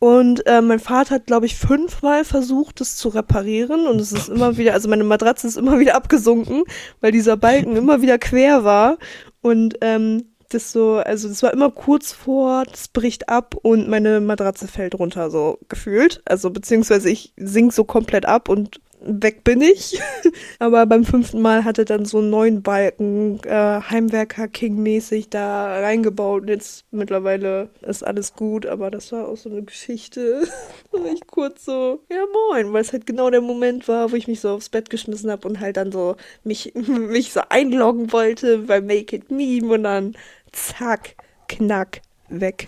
[0.00, 3.86] Und äh, mein Vater hat, glaube ich, fünfmal versucht, es zu reparieren.
[3.86, 6.64] Und es ist immer wieder, also meine Matratze ist immer wieder abgesunken,
[7.00, 8.98] weil dieser Balken immer wieder quer war.
[9.40, 14.20] Und ähm, das so, also das war immer kurz vor, das bricht ab und meine
[14.20, 16.22] Matratze fällt runter, so gefühlt.
[16.24, 20.00] Also beziehungsweise ich sink so komplett ab und weg bin ich.
[20.58, 26.42] Aber beim fünften Mal hatte dann so einen neuen Balken, äh, Heimwerker King-mäßig da reingebaut.
[26.42, 30.42] Und jetzt mittlerweile ist alles gut, aber das war auch so eine Geschichte.
[30.92, 34.28] war ich kurz so, ja moin, weil es halt genau der Moment war, wo ich
[34.28, 38.58] mich so aufs Bett geschmissen habe und halt dann so mich, mich so einloggen wollte
[38.58, 40.16] bei Make It Meme und dann
[40.52, 41.16] zack,
[41.48, 42.66] knack, weg.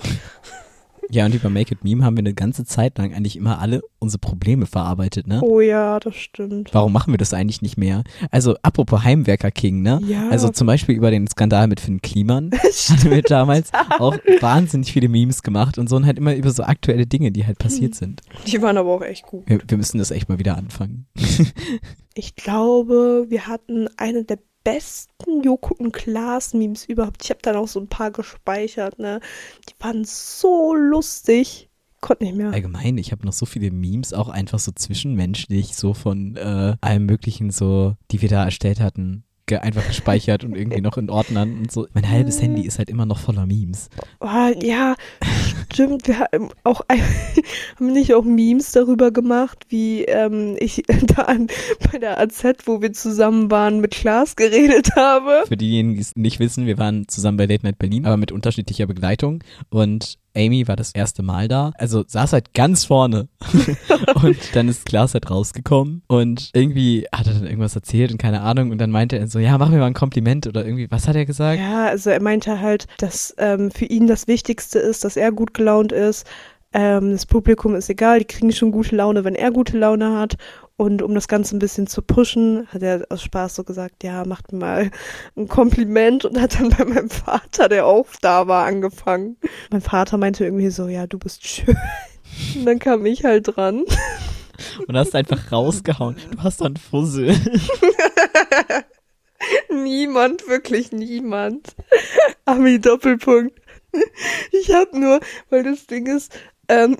[1.10, 3.82] Ja, und über Make It Meme haben wir eine ganze Zeit lang eigentlich immer alle
[3.98, 5.40] unsere Probleme verarbeitet, ne?
[5.42, 6.72] Oh ja, das stimmt.
[6.72, 8.04] Warum machen wir das eigentlich nicht mehr?
[8.30, 10.00] Also, apropos Heimwerker King, ne?
[10.06, 10.28] Ja.
[10.28, 12.50] Also zum Beispiel über den Skandal mit Finn Kliman
[12.88, 16.62] hatten wir damals auch wahnsinnig viele Memes gemacht und so und halt immer über so
[16.62, 18.22] aktuelle Dinge, die halt passiert sind.
[18.46, 19.48] Die waren aber auch echt gut.
[19.48, 21.06] Wir, wir müssen das echt mal wieder anfangen.
[22.14, 24.38] Ich glaube, wir hatten eine der
[24.72, 27.24] besten Joko und Klaas Memes überhaupt.
[27.24, 29.20] Ich habe dann auch so ein paar gespeichert, ne?
[29.68, 31.68] Die waren so lustig.
[32.00, 32.50] Konnte nicht mehr.
[32.52, 37.04] Allgemein, ich habe noch so viele Memes, auch einfach so zwischenmenschlich, so von äh, allem
[37.04, 41.58] möglichen, so, die wir da erstellt hatten, ge einfach gespeichert und irgendwie noch in Ordnern
[41.58, 41.86] und so.
[41.92, 43.90] Mein halbes Handy ist halt immer noch voller Memes.
[44.20, 44.94] Oh, ja,
[45.70, 46.06] stimmt.
[46.08, 46.82] Wir haben auch
[47.76, 51.48] haben nicht auch Memes darüber gemacht, wie ähm, ich da an,
[51.90, 55.42] bei der AZ, wo wir zusammen waren, mit Klaas geredet habe.
[55.46, 58.32] Für diejenigen, die es nicht wissen, wir waren zusammen bei Late Night Berlin, aber mit
[58.32, 63.28] unterschiedlicher Begleitung und Amy war das erste Mal da, also saß halt ganz vorne
[64.22, 68.42] und dann ist Klaas halt rausgekommen und irgendwie hat er dann irgendwas erzählt und keine
[68.42, 71.08] Ahnung und dann meinte er so, ja, mach mir mal ein Kompliment oder irgendwie, was
[71.08, 71.60] hat er gesagt?
[71.60, 75.54] Ja, also er meinte halt, dass ähm, für ihn das Wichtigste ist, dass er gut
[75.54, 76.26] gelaunt ist.
[76.72, 80.36] Ähm, das Publikum ist egal, die kriegen schon gute Laune, wenn er gute Laune hat.
[80.80, 84.24] Und um das Ganze ein bisschen zu pushen, hat er aus Spaß so gesagt, ja,
[84.24, 84.90] macht mir mal
[85.36, 89.36] ein Kompliment und hat dann bei meinem Vater, der auch da war, angefangen.
[89.70, 91.76] Mein Vater meinte irgendwie so, ja, du bist schön.
[92.56, 93.84] Und dann kam ich halt dran.
[94.88, 96.16] Und hast einfach rausgehauen.
[96.30, 97.36] Du hast dann Fussel.
[99.68, 101.76] niemand, wirklich niemand.
[102.46, 103.60] Ami Doppelpunkt.
[104.52, 106.32] Ich hab nur, weil das Ding ist,
[106.68, 106.96] ähm,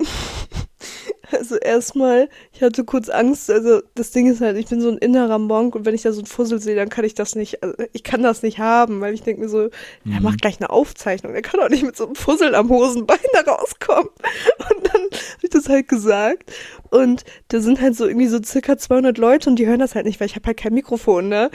[1.31, 4.97] also erstmal, ich hatte kurz Angst, also das Ding ist halt, ich bin so ein
[4.97, 7.63] innerer Monk und wenn ich da so ein Fussel sehe, dann kann ich das nicht,
[7.63, 9.69] also ich kann das nicht haben, weil ich denke mir so,
[10.03, 10.13] Mhm.
[10.13, 13.17] er macht gleich eine Aufzeichnung, er kann doch nicht mit so einem Fussel am Hosenbein
[13.33, 14.09] da rauskommen.
[14.75, 15.09] Und dann habe
[15.43, 16.51] ich das halt gesagt
[16.89, 20.05] und da sind halt so irgendwie so circa 200 Leute und die hören das halt
[20.05, 21.49] nicht, weil ich habe halt kein Mikrofon, ne?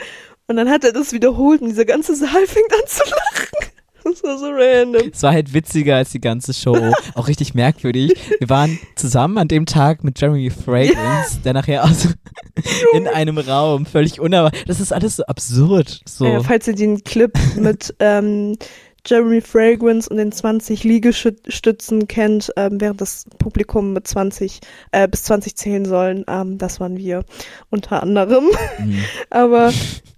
[0.47, 3.66] Und dann hat er das wiederholt und dieser ganze Saal fängt an zu lachen.
[4.09, 5.09] Das war so random.
[5.11, 6.77] Es war halt witziger als die ganze Show.
[7.15, 8.13] Auch richtig merkwürdig.
[8.39, 12.07] Wir waren zusammen an dem Tag mit Jeremy Fragrance, der nachher aus
[12.93, 14.67] in einem Raum völlig unerwartet.
[14.67, 16.01] Das ist alles so absurd.
[16.05, 16.25] So.
[16.25, 18.57] Ja, falls ihr den Clip mit ähm,
[19.07, 24.59] Jeremy Fragrance und den 20 Liegestützen kennt, ähm, während das Publikum mit 20
[24.91, 26.25] äh, bis 20 zählen sollen.
[26.27, 27.23] Ähm, das waren wir
[27.69, 28.45] unter anderem.
[28.79, 29.03] Mhm.
[29.29, 29.71] Aber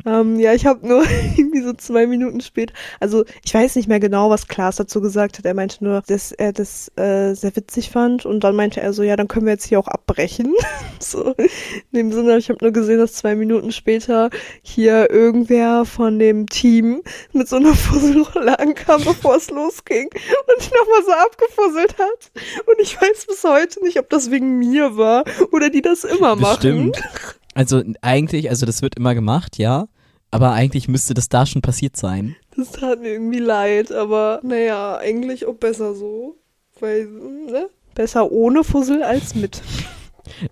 [0.06, 1.04] ähm, ja, ich habe nur
[1.38, 5.38] irgendwie so zwei Minuten später, also ich weiß nicht mehr genau, was Klaas dazu gesagt
[5.38, 5.46] hat.
[5.46, 9.04] Er meinte nur, dass er das äh, sehr witzig fand und dann meinte er so,
[9.04, 10.54] ja, dann können wir jetzt hier auch abbrechen.
[11.00, 11.50] so in
[11.94, 14.30] dem Sinne, ich habe nur gesehen, dass zwei Minuten später
[14.62, 17.02] hier irgendwer von dem Team
[17.34, 22.32] mit so einer Fusselrolle ankam, bevor es losging und nochmal so abgefusselt hat.
[22.66, 26.36] Und ich weiß bis heute nicht, ob das wegen mir war oder die das immer
[26.36, 26.92] machen.
[26.92, 27.02] Bestimmt.
[27.54, 29.88] Also eigentlich, also das wird immer gemacht, ja.
[30.32, 32.36] Aber eigentlich müsste das da schon passiert sein.
[32.56, 36.38] Das tat mir irgendwie leid, aber naja, eigentlich auch besser so.
[36.80, 37.70] Weil, ne?
[37.96, 39.62] Besser ohne Fussel als mit.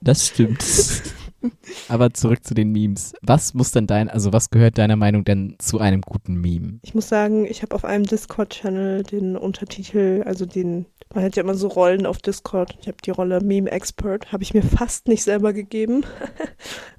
[0.01, 0.63] Das stimmt.
[1.89, 3.13] Aber zurück zu den Memes.
[3.21, 6.79] Was muss denn dein, also was gehört deiner Meinung denn zu einem guten Meme?
[6.83, 11.43] Ich muss sagen, ich habe auf einem Discord-Channel den Untertitel, also den, man hat ja
[11.43, 12.77] immer so Rollen auf Discord.
[12.81, 16.03] Ich habe die Rolle Meme Expert, habe ich mir fast nicht selber gegeben.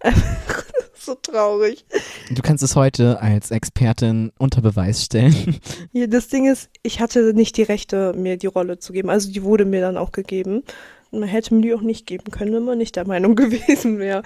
[1.09, 1.85] so traurig.
[2.31, 5.59] Du kannst es heute als Expertin unter Beweis stellen.
[5.93, 9.11] Ja, das Ding ist, ich hatte nicht die Rechte, mir die Rolle zu geben.
[9.11, 10.63] Also die wurde mir dann auch gegeben.
[11.11, 14.23] Man hätte mir die auch nicht geben können, wenn man nicht der Meinung gewesen wäre.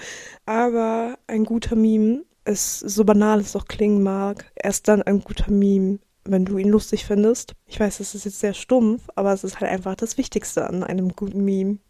[0.47, 5.51] Aber ein guter Meme ist, so banal es auch klingen mag, erst dann ein guter
[5.51, 7.55] Meme, wenn du ihn lustig findest.
[7.67, 10.85] Ich weiß, das ist jetzt sehr stumpf, aber es ist halt einfach das Wichtigste an
[10.85, 11.79] einem guten Meme.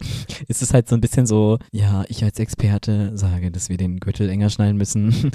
[0.48, 4.00] Es ist halt so ein bisschen so, ja, ich als Experte sage, dass wir den
[4.00, 5.30] Gürtel enger schnallen müssen.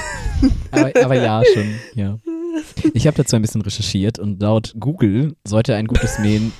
[0.70, 2.18] aber, aber ja, schon, ja.
[2.94, 6.50] Ich habe dazu ein bisschen recherchiert und laut Google sollte ein gutes Meme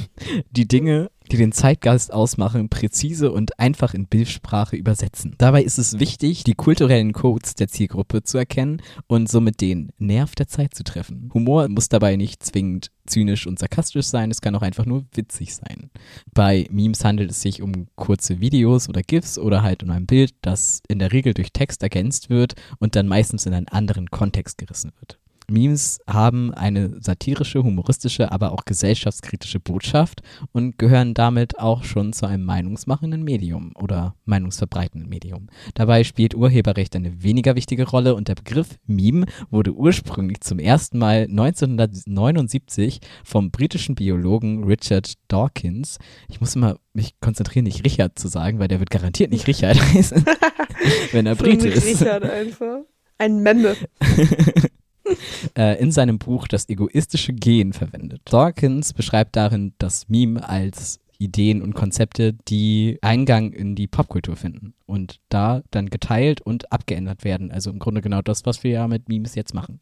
[0.50, 5.34] die Dinge, die den Zeitgeist ausmachen, präzise und einfach in Bildsprache übersetzen.
[5.38, 10.34] Dabei ist es wichtig, die kulturellen Codes der Zielgruppe zu erkennen und somit den Nerv
[10.34, 11.30] der Zeit zu treffen.
[11.34, 15.54] Humor muss dabei nicht zwingend zynisch und sarkastisch sein, es kann auch einfach nur witzig
[15.54, 15.90] sein.
[16.32, 20.34] Bei Memes handelt es sich um kurze Videos oder GIFs oder halt um ein Bild,
[20.42, 24.58] das in der Regel durch Text ergänzt wird und dann meistens in einen anderen Kontext
[24.58, 25.18] gerissen wird.
[25.50, 30.22] Memes haben eine satirische, humoristische, aber auch gesellschaftskritische Botschaft
[30.52, 35.48] und gehören damit auch schon zu einem meinungsmachenden Medium oder meinungsverbreitenden Medium.
[35.74, 40.98] Dabei spielt Urheberrecht eine weniger wichtige Rolle und der Begriff Meme wurde ursprünglich zum ersten
[40.98, 48.28] Mal 1979 vom britischen Biologen Richard Dawkins, ich muss immer mich konzentrieren, nicht Richard zu
[48.28, 50.24] sagen, weil der wird garantiert nicht Richard heißen,
[51.12, 51.86] wenn er Brite ist.
[51.86, 52.80] Richard einfach.
[53.16, 53.74] Ein Memme.
[55.56, 58.22] äh, in seinem Buch Das egoistische Gen verwendet.
[58.24, 64.74] Dawkins beschreibt darin das Meme als Ideen und Konzepte, die Eingang in die Popkultur finden
[64.86, 67.50] und da dann geteilt und abgeändert werden.
[67.50, 69.80] Also im Grunde genau das, was wir ja mit Memes jetzt machen.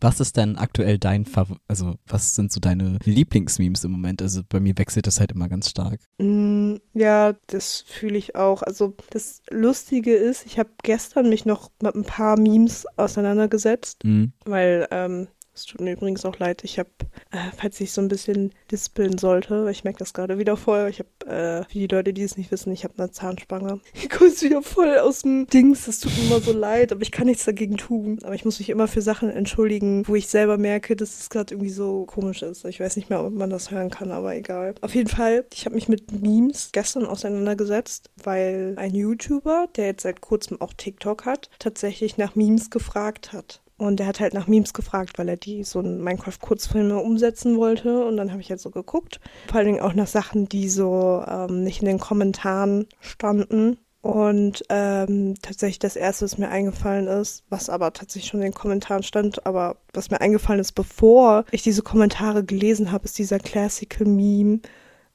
[0.00, 4.22] Was ist denn aktuell dein Favor also was sind so deine Lieblingsmemes im Moment?
[4.22, 6.00] Also bei mir wechselt das halt immer ganz stark.
[6.18, 8.62] Mm, ja, das fühle ich auch.
[8.62, 14.32] Also das Lustige ist, ich habe gestern mich noch mit ein paar Memes auseinandergesetzt, Mhm.
[14.44, 16.90] weil ähm, es tut mir übrigens auch leid, ich habe,
[17.30, 20.88] äh, falls ich so ein bisschen dispeln sollte, weil ich merke das gerade wieder voll,
[20.90, 23.80] ich habe, äh, für die Leute, die es nicht wissen, ich habe eine Zahnspange.
[23.94, 27.10] Ich komme wieder voll aus dem Dings, das tut mir immer so leid, aber ich
[27.10, 28.18] kann nichts dagegen tun.
[28.22, 31.54] Aber ich muss mich immer für Sachen entschuldigen, wo ich selber merke, dass es gerade
[31.54, 32.64] irgendwie so komisch ist.
[32.64, 34.74] Ich weiß nicht mehr, ob man das hören kann, aber egal.
[34.82, 40.02] Auf jeden Fall, ich habe mich mit Memes gestern auseinandergesetzt, weil ein YouTuber, der jetzt
[40.02, 43.63] seit kurzem auch TikTok hat, tatsächlich nach Memes gefragt hat.
[43.76, 48.04] Und er hat halt nach Memes gefragt, weil er die so in Minecraft-Kurzfilme umsetzen wollte.
[48.04, 49.20] Und dann habe ich halt so geguckt.
[49.48, 53.78] Vor allen Dingen auch nach Sachen, die so ähm, nicht in den Kommentaren standen.
[54.04, 58.54] Und ähm, tatsächlich das erste, was mir eingefallen ist, was aber tatsächlich schon in den
[58.54, 63.38] Kommentaren stand, aber was mir eingefallen ist, bevor ich diese Kommentare gelesen habe, ist dieser
[63.38, 64.60] Classical Meme.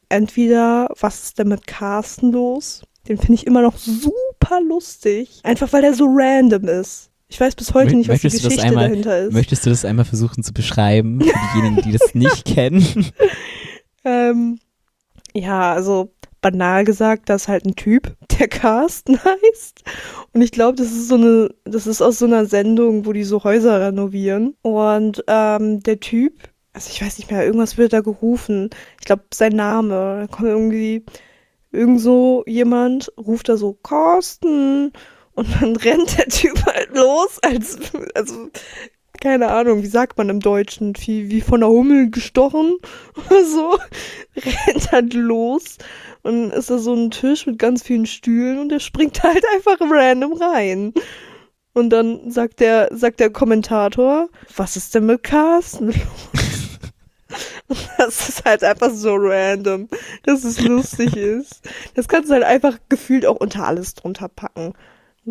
[0.09, 2.81] Entweder, was ist denn mit Carsten los?
[3.07, 5.39] Den finde ich immer noch super lustig.
[5.43, 7.11] Einfach weil er so random ist.
[7.31, 9.33] Ich weiß bis heute Mö- nicht, was die Geschichte einmal- dahinter ist.
[9.33, 12.83] Möchtest du das einmal versuchen zu beschreiben für diejenigen, die das nicht kennen?
[14.05, 14.59] Ähm,
[15.33, 19.83] ja, also banal gesagt, das ist halt ein Typ, der Carsten heißt.
[20.33, 23.25] Und ich glaube, das ist so eine, das ist aus so einer Sendung, wo die
[23.25, 24.55] so Häuser renovieren.
[24.61, 28.69] Und ähm, der Typ, also ich weiß nicht mehr, irgendwas wird da gerufen.
[29.01, 29.89] Ich glaube, sein Name,
[30.21, 31.03] da kommt irgendwie
[31.73, 34.93] irgend so jemand, ruft da so Carsten.
[35.33, 37.77] Und dann rennt der Typ halt los, als,
[38.15, 38.49] also
[39.21, 42.77] keine Ahnung, wie sagt man im Deutschen, wie, wie von der Hummel gestochen
[43.15, 43.77] oder so,
[44.37, 45.77] rennt halt los
[46.23, 49.77] und ist da so ein Tisch mit ganz vielen Stühlen und er springt halt einfach
[49.81, 50.93] random rein.
[51.73, 56.69] Und dann sagt der, sagt der Kommentator, was ist denn mit Carsten los?
[57.67, 59.87] Und das ist halt einfach so random,
[60.23, 61.61] dass es lustig ist.
[61.93, 64.73] Das kannst du halt einfach gefühlt auch unter alles drunter packen.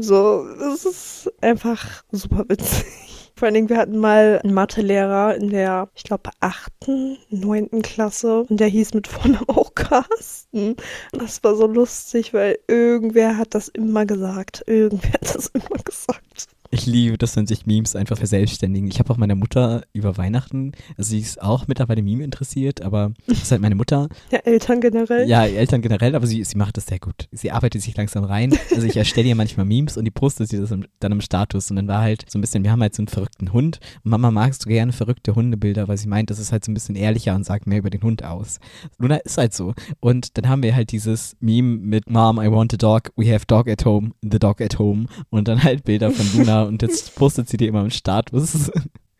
[0.01, 2.87] So, das ist einfach super witzig.
[3.35, 8.41] Vor allen Dingen, wir hatten mal einen Mathelehrer in der, ich glaube, achten, neunten Klasse
[8.43, 10.75] und der hieß mit Vornamen auch Carsten.
[11.13, 14.65] Das war so lustig, weil irgendwer hat das immer gesagt.
[14.67, 16.49] Irgendwer hat das immer gesagt.
[16.71, 18.91] Ich liebe, dass dann sich Memes einfach verselbstständigen.
[18.91, 23.13] Ich habe auch meiner Mutter über Weihnachten, also sie ist auch mittlerweile Meme interessiert, aber
[23.27, 24.09] das ist halt meine Mutter.
[24.31, 25.27] Ja, Eltern generell.
[25.27, 27.29] Ja, Eltern generell, aber sie, sie macht das sehr gut.
[27.33, 28.57] Sie arbeitet sich langsam rein.
[28.75, 31.71] Also ich erstelle ihr manchmal Memes und die postet sie das im, dann im Status.
[31.71, 34.11] Und dann war halt so ein bisschen, wir haben halt so einen verrückten Hund und
[34.11, 36.97] Mama magst du gerne verrückte Hundebilder, weil sie meint, das ist halt so ein bisschen
[36.97, 38.61] ehrlicher und sagt mehr über den Hund aus.
[38.99, 39.75] Luna ist halt so.
[40.01, 43.47] Und dann haben wir halt dieses Meme mit Mom, I want a dog, we have
[43.47, 45.07] dog at home, the dog at home.
[45.31, 48.71] Und dann halt Bilder von Luna und jetzt postet sie dir immer im Status.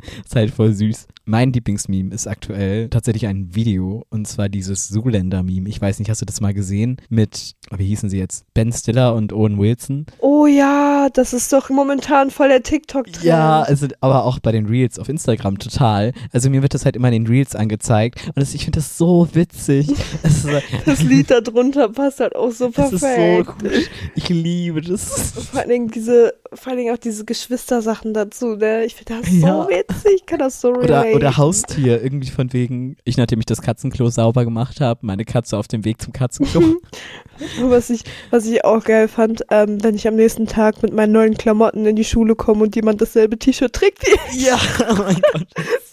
[0.25, 1.07] ist halt voll süß.
[1.25, 5.69] Mein Lieblingsmeme ist aktuell tatsächlich ein Video und zwar dieses Zoolander-Meme.
[5.69, 6.97] Ich weiß nicht, hast du das mal gesehen?
[7.11, 8.47] Mit, wie hießen sie jetzt?
[8.55, 10.07] Ben Stiller und Owen Wilson.
[10.21, 13.25] Oh ja, das ist doch momentan voll der TikTok-Trend.
[13.25, 16.13] Ja, also, aber auch bei den Reels auf Instagram total.
[16.33, 18.97] Also mir wird das halt immer in den Reels angezeigt und das, ich finde das
[18.97, 19.89] so witzig.
[20.23, 20.47] das,
[20.87, 23.03] das Lied da drunter passt halt auch so perfekt.
[23.03, 23.91] Das ist so gut.
[24.15, 25.33] Ich liebe das.
[25.51, 28.85] Vor allen Dingen diese, vor allen Dingen auch diese Geschwistersachen dazu, ne?
[28.85, 29.41] Ich finde das ja.
[29.41, 30.13] so witzig.
[30.17, 31.09] Ich kann das so relate.
[31.09, 35.25] Oder, oder Haustier, irgendwie von wegen, ich nachdem ich das Katzenklo sauber gemacht habe, meine
[35.25, 36.77] Katze auf dem Weg zum Katzenklo.
[37.61, 41.13] was, ich, was ich auch geil fand, ähm, wenn ich am nächsten Tag mit meinen
[41.13, 44.47] neuen Klamotten in die Schule komme und jemand dasselbe T-Shirt trägt wie ich.
[44.47, 44.59] Ja,
[44.91, 45.47] oh mein Gott.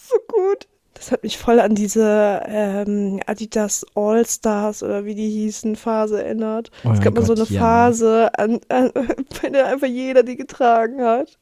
[1.05, 6.71] Das hat mich voll an diese ähm, Adidas All-Stars oder wie die hießen, Phase erinnert.
[6.83, 7.59] Oh es gab mal so eine ja.
[7.59, 8.89] Phase, an, an,
[9.39, 11.37] bei der einfach jeder die getragen hat.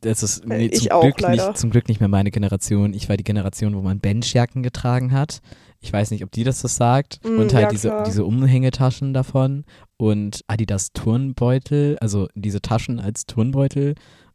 [0.00, 2.92] Das ist nee, zum, auch, Glück nicht, zum Glück nicht mehr meine Generation.
[2.92, 5.42] Ich war die Generation, wo man Benchjacken getragen hat.
[5.78, 7.20] Ich weiß nicht, ob die das so sagt.
[7.24, 9.64] Mm, und halt ja, diese, diese Umhängetaschen davon
[9.96, 13.94] und Adidas Turnbeutel, also diese Taschen als Turnbeutel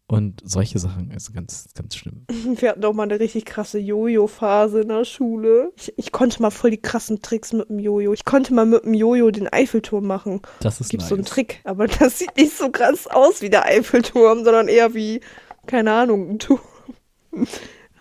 [0.10, 2.26] und solche Sachen ist ganz, ganz schlimm.
[2.60, 5.72] Wir hatten auch mal eine richtig krasse Jojo-Phase in der Schule.
[5.78, 8.12] Ich, ich, konnte mal voll die krassen Tricks mit dem Jojo.
[8.14, 10.42] Ich konnte mal mit dem Jojo den Eiffelturm machen.
[10.62, 11.10] Das ist Gibt nice.
[11.10, 14.96] so einen Trick, aber das sieht nicht so krass aus wie der Eiffelturm, sondern eher
[14.96, 15.22] wie,
[15.68, 16.60] keine Ahnung, ein Turm.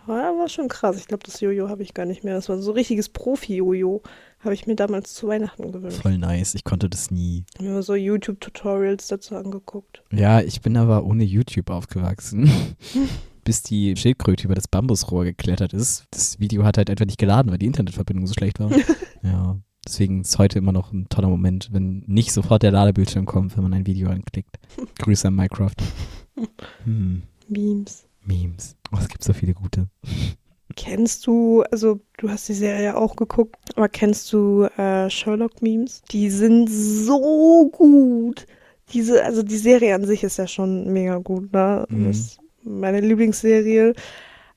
[0.09, 0.96] Aber war schon krass.
[0.96, 2.34] Ich glaube, das Jojo habe ich gar nicht mehr.
[2.34, 4.02] Das war so ein richtiges Profi-Jojo.
[4.40, 6.00] Habe ich mir damals zu Weihnachten gewünscht.
[6.00, 6.54] Voll nice.
[6.54, 7.44] Ich konnte das nie.
[7.54, 10.02] Ich habe mir so YouTube-Tutorials dazu angeguckt.
[10.11, 12.50] Ja, ich bin aber ohne YouTube aufgewachsen.
[13.44, 16.06] Bis die Schildkröte über das Bambusrohr geklettert ist.
[16.11, 18.70] Das Video hat halt einfach nicht geladen, weil die Internetverbindung so schlecht war.
[19.22, 19.59] ja.
[19.86, 23.62] Deswegen ist heute immer noch ein toller Moment, wenn nicht sofort der Ladebildschirm kommt, wenn
[23.62, 24.56] man ein Video anklickt.
[24.98, 25.76] Grüße an Minecraft.
[26.84, 27.22] Hm.
[27.48, 28.06] Memes.
[28.24, 28.78] Memes.
[28.93, 29.89] Oh, es gibt so viele gute.
[30.76, 36.03] Kennst du, also du hast die Serie auch geguckt, aber kennst du äh, Sherlock-Memes?
[36.11, 38.47] Die sind so gut.
[38.93, 41.84] Diese, also die Serie an sich ist ja schon mega gut, ne?
[41.89, 42.07] Mhm.
[42.07, 43.95] Das ist meine Lieblingsserie.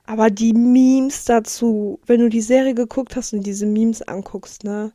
[0.04, 4.92] Aber die Memes dazu, wenn du die Serie geguckt hast und diese Memes anguckst, ne?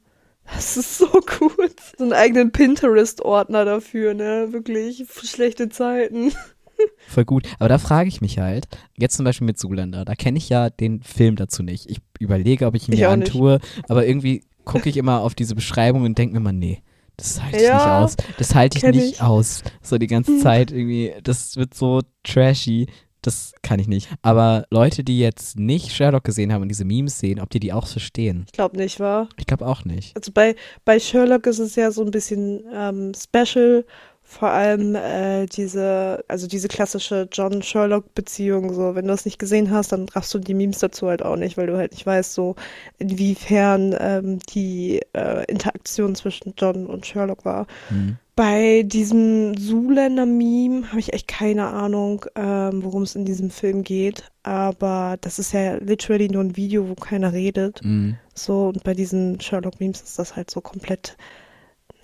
[0.54, 1.08] Das ist so
[1.40, 1.76] gut.
[1.98, 4.48] So einen eigenen Pinterest-Ordner dafür, ne?
[4.52, 6.32] Wirklich schlechte Zeiten.
[7.08, 7.48] Voll gut.
[7.60, 8.68] Aber da frage ich mich halt,
[8.98, 11.90] jetzt zum Beispiel mit Zuländer, da kenne ich ja den Film dazu nicht.
[11.90, 13.90] Ich überlege, ob ich ihn ich mir antue, nicht.
[13.90, 16.82] aber irgendwie gucke ich immer auf diese Beschreibung und denke mir mal, nee.
[17.16, 18.16] Das halte ich ja, nicht aus.
[18.38, 19.22] Das halte ich nicht ich.
[19.22, 19.64] aus.
[19.82, 20.40] So die ganze hm.
[20.40, 21.14] Zeit irgendwie.
[21.24, 22.88] Das wird so trashy.
[23.24, 24.08] Das kann ich nicht.
[24.22, 27.74] Aber Leute, die jetzt nicht Sherlock gesehen haben und diese Memes sehen, ob die die
[27.74, 28.44] auch verstehen?
[28.46, 29.28] Ich glaube nicht, wa?
[29.38, 30.16] Ich glaube auch nicht.
[30.16, 30.56] Also bei,
[30.86, 33.84] bei Sherlock ist es ja so ein bisschen ähm, special,
[34.30, 39.72] vor allem äh, diese, also diese klassische John Sherlock-Beziehung, so, wenn du das nicht gesehen
[39.72, 42.34] hast, dann raffst du die Memes dazu halt auch nicht, weil du halt nicht weißt,
[42.34, 42.58] so,
[43.00, 47.68] inwiefern ähm, die äh, Interaktion zwischen John und Sherlock war.
[47.90, 48.18] Mhm.
[48.36, 54.26] Bei diesem Zuländer-Meme habe ich echt keine Ahnung, ähm, worum es in diesem Film geht.
[54.44, 57.80] Aber das ist ja literally nur ein Video, wo keiner redet.
[57.82, 58.18] Mhm.
[58.36, 61.16] So, und bei diesen Sherlock-Memes ist das halt so komplett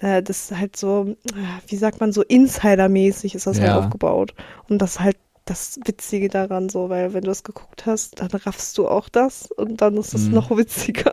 [0.03, 3.75] äh, das ist halt so, äh, wie sagt man, so Insider-mäßig ist das halt ja.
[3.75, 4.33] halt aufgebaut.
[4.67, 8.77] Und das halt das Witzige daran so, weil wenn du es geguckt hast, dann raffst
[8.77, 10.33] du auch das und dann ist es Mhm.
[10.35, 11.11] noch witziger.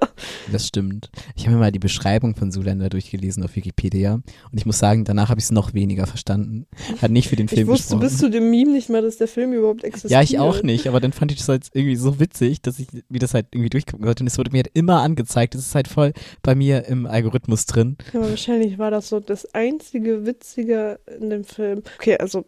[0.53, 1.11] Das stimmt.
[1.35, 4.24] Ich habe mir mal die Beschreibung von Zoolander durchgelesen auf Wikipedia und
[4.59, 6.66] ich muss sagen, danach habe ich es noch weniger verstanden.
[7.03, 8.01] Hat nicht für den Film Ich wusste gesprochen.
[8.01, 10.12] bis zu dem Meme nicht mal, dass der Film überhaupt existiert.
[10.12, 12.87] Ja, ich auch nicht, aber dann fand ich das halt irgendwie so witzig, dass ich
[13.09, 15.55] mir das halt irgendwie durchgucken wollte und es wurde mir halt immer angezeigt.
[15.55, 16.12] Das ist halt voll
[16.43, 17.97] bei mir im Algorithmus drin.
[18.12, 21.83] Ja, wahrscheinlich war das so das einzige Witzige in dem Film.
[21.99, 22.45] Okay, also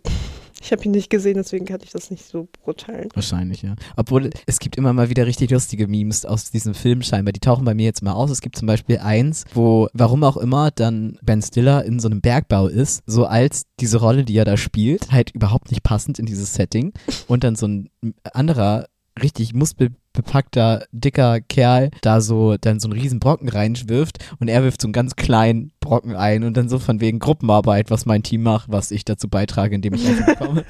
[0.61, 3.09] ich habe ihn nicht gesehen, deswegen kann ich das nicht so beurteilen.
[3.15, 3.75] Wahrscheinlich, ja.
[3.97, 7.33] Obwohl, es gibt immer mal wieder richtig lustige Memes aus diesem Film scheinbar.
[7.33, 8.31] Die tauchen bei mir jetzt mal aus.
[8.31, 12.21] Es gibt zum Beispiel eins, wo, warum auch immer, dann Ben Stiller in so einem
[12.21, 16.27] Bergbau ist, so als diese Rolle, die er da spielt, halt überhaupt nicht passend in
[16.27, 16.93] dieses Setting.
[17.27, 17.91] Und dann so ein
[18.33, 18.87] anderer
[19.21, 24.81] richtig muskelbepackter, dicker Kerl da so dann so einen riesen Brocken reinwirft und er wirft
[24.81, 28.43] so einen ganz kleinen Brocken ein und dann so von wegen Gruppenarbeit, was mein Team
[28.43, 30.65] macht, was ich dazu beitrage, indem ich bekomme.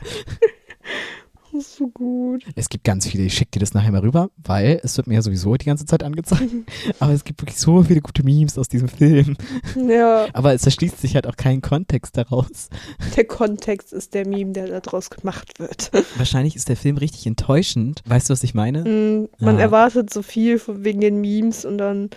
[1.52, 2.44] Das ist so gut.
[2.56, 5.14] Es gibt ganz viele, ich schicke dir das nachher mal rüber, weil es wird mir
[5.14, 6.50] ja sowieso die ganze Zeit angezeigt.
[7.00, 9.36] Aber es gibt wirklich so viele gute Memes aus diesem Film.
[9.76, 12.68] Ja, Aber es erschließt sich halt auch kein Kontext daraus.
[13.16, 15.90] der Kontext ist der Meme, der daraus gemacht wird.
[16.16, 18.02] Wahrscheinlich ist der Film richtig enttäuschend.
[18.06, 18.82] Weißt du, was ich meine?
[18.84, 19.62] Mm, Man Ja.
[19.62, 22.10] erwartet so viel von- wegen den Memes und dann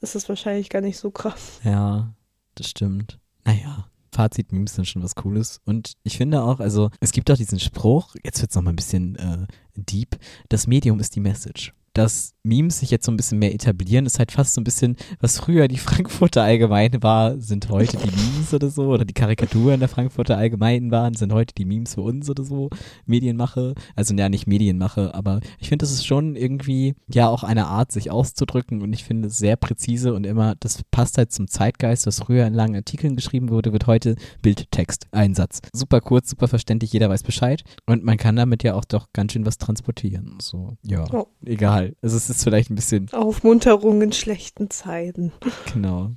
[0.00, 1.60] ist es wahrscheinlich gar nicht so krass.
[1.64, 2.14] Ja,
[2.54, 3.18] das stimmt.
[3.44, 3.86] Naja.
[4.12, 5.60] Fazit, Memes sind schon was Cooles.
[5.64, 8.76] Und ich finde auch, also es gibt auch diesen Spruch, jetzt wird es nochmal ein
[8.76, 9.46] bisschen äh,
[9.76, 10.16] deep,
[10.48, 11.72] das Medium ist die Message.
[11.98, 14.94] Dass Memes sich jetzt so ein bisschen mehr etablieren, ist halt fast so ein bisschen,
[15.18, 19.80] was früher die Frankfurter Allgemeine war, sind heute die Memes oder so, oder die Karikaturen
[19.80, 22.70] der Frankfurter Allgemeinen waren, sind heute die Memes für uns oder so,
[23.06, 23.74] Medienmache.
[23.96, 27.90] Also ja, nicht Medienmache, aber ich finde, das ist schon irgendwie ja auch eine Art,
[27.90, 32.06] sich auszudrücken und ich finde es sehr präzise und immer, das passt halt zum Zeitgeist,
[32.06, 35.62] was früher in langen Artikeln geschrieben wurde, wird heute Bildtext, Einsatz.
[35.72, 39.32] Super kurz, super verständlich, jeder weiß Bescheid und man kann damit ja auch doch ganz
[39.32, 40.38] schön was transportieren.
[40.40, 41.26] So, ja, Oh.
[41.44, 41.87] egal.
[42.02, 45.32] Also es ist vielleicht ein bisschen, Aufmunterung in schlechten Zeiten.
[45.72, 46.12] genau.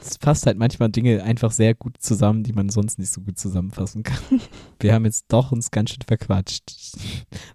[0.00, 3.38] Es passt halt manchmal Dinge einfach sehr gut zusammen, die man sonst nicht so gut
[3.38, 4.40] zusammenfassen kann.
[4.80, 6.72] Wir haben jetzt doch uns ganz schön verquatscht.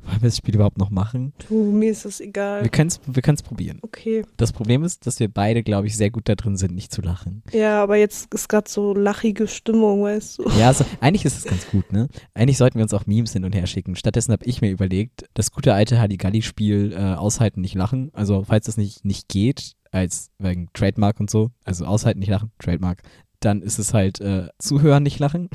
[0.04, 1.34] Wollen wir das Spiel überhaupt noch machen?
[1.48, 2.64] Du, mir ist es egal.
[2.64, 3.80] Wir können es wir können's probieren.
[3.82, 4.24] Okay.
[4.38, 7.02] Das Problem ist, dass wir beide, glaube ich, sehr gut da drin sind, nicht zu
[7.02, 7.44] lachen.
[7.52, 10.50] Ja, aber jetzt ist gerade so lachige Stimmung, weißt du.
[10.58, 12.08] Ja, also, eigentlich ist es ganz gut, ne?
[12.34, 13.96] Eigentlich sollten wir uns auch Memes hin und her schicken.
[13.96, 17.16] Stattdessen habe ich mir überlegt, das gute alte Halligalli-Spiel äh,
[17.50, 18.12] aushalten, nicht lachen.
[18.14, 22.52] Also, falls das nicht, nicht geht, als wegen Trademark und so, also aushalten, nicht lachen,
[22.60, 23.02] Trademark,
[23.40, 25.50] dann ist es halt äh, zuhören, nicht lachen.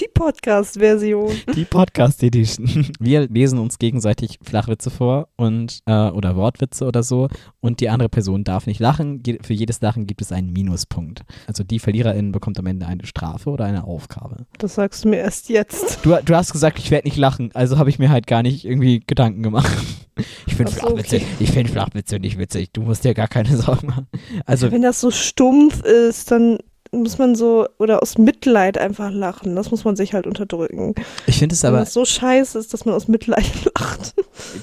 [0.00, 1.32] Die Podcast-Version.
[1.56, 2.86] Die Podcast Edition.
[3.00, 7.28] Wir lesen uns gegenseitig Flachwitze vor und äh, oder Wortwitze oder so
[7.60, 9.22] und die andere Person darf nicht lachen.
[9.26, 11.22] Je, für jedes Lachen gibt es einen Minuspunkt.
[11.48, 14.46] Also die Verliererin bekommt am Ende eine Strafe oder eine Aufgabe.
[14.58, 16.04] Das sagst du mir erst jetzt.
[16.04, 18.64] Du, du hast gesagt, ich werde nicht lachen, also habe ich mir halt gar nicht
[18.64, 19.76] irgendwie Gedanken gemacht.
[20.46, 21.26] Ich finde so, Flachwitze, okay.
[21.40, 22.72] ich finde Flachwitze nicht witzig.
[22.72, 24.06] Du musst dir gar keine Sorgen machen.
[24.46, 26.58] Also Wenn das so stumpf ist, dann
[26.92, 29.56] muss man so, oder aus Mitleid einfach lachen.
[29.56, 30.94] Das muss man sich halt unterdrücken.
[31.26, 34.14] ich finde es Wenn aber das so scheiße ist, dass man aus Mitleid lacht.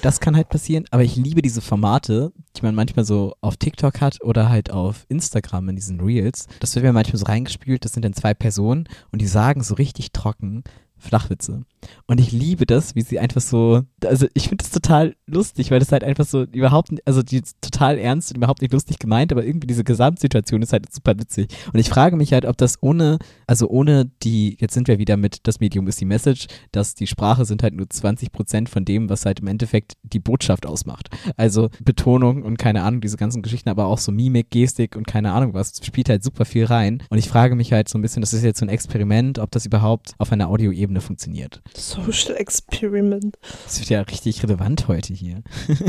[0.02, 4.00] das kann halt passieren, aber ich liebe diese Formate, die man manchmal so auf TikTok
[4.00, 6.46] hat oder halt auf Instagram in diesen Reels.
[6.60, 9.74] Das wird mir manchmal so reingespielt, das sind dann zwei Personen und die sagen so
[9.74, 10.64] richtig trocken
[10.98, 11.62] Flachwitze.
[12.06, 15.80] Und ich liebe das, wie sie einfach so, also ich finde das total lustig, weil
[15.80, 19.44] das halt einfach so überhaupt, also die total ernst und überhaupt nicht lustig gemeint, aber
[19.44, 21.48] irgendwie diese Gesamtsituation ist halt super witzig.
[21.72, 25.16] Und ich frage mich halt, ob das ohne, also ohne die, jetzt sind wir wieder
[25.16, 28.84] mit, das Medium ist die Message, dass die Sprache sind halt nur 20 Prozent von
[28.84, 31.08] dem, was halt im Endeffekt die Botschaft ausmacht.
[31.36, 35.32] Also Betonung und keine Ahnung, diese ganzen Geschichten, aber auch so Mimik, Gestik und keine
[35.32, 37.02] Ahnung was, spielt halt super viel rein.
[37.10, 39.50] Und ich frage mich halt so ein bisschen, das ist jetzt so ein Experiment, ob
[39.50, 41.62] das überhaupt auf einer Audioebene funktioniert.
[41.76, 43.36] Social Experiment.
[43.64, 45.42] Das wird ja richtig relevant heute hier.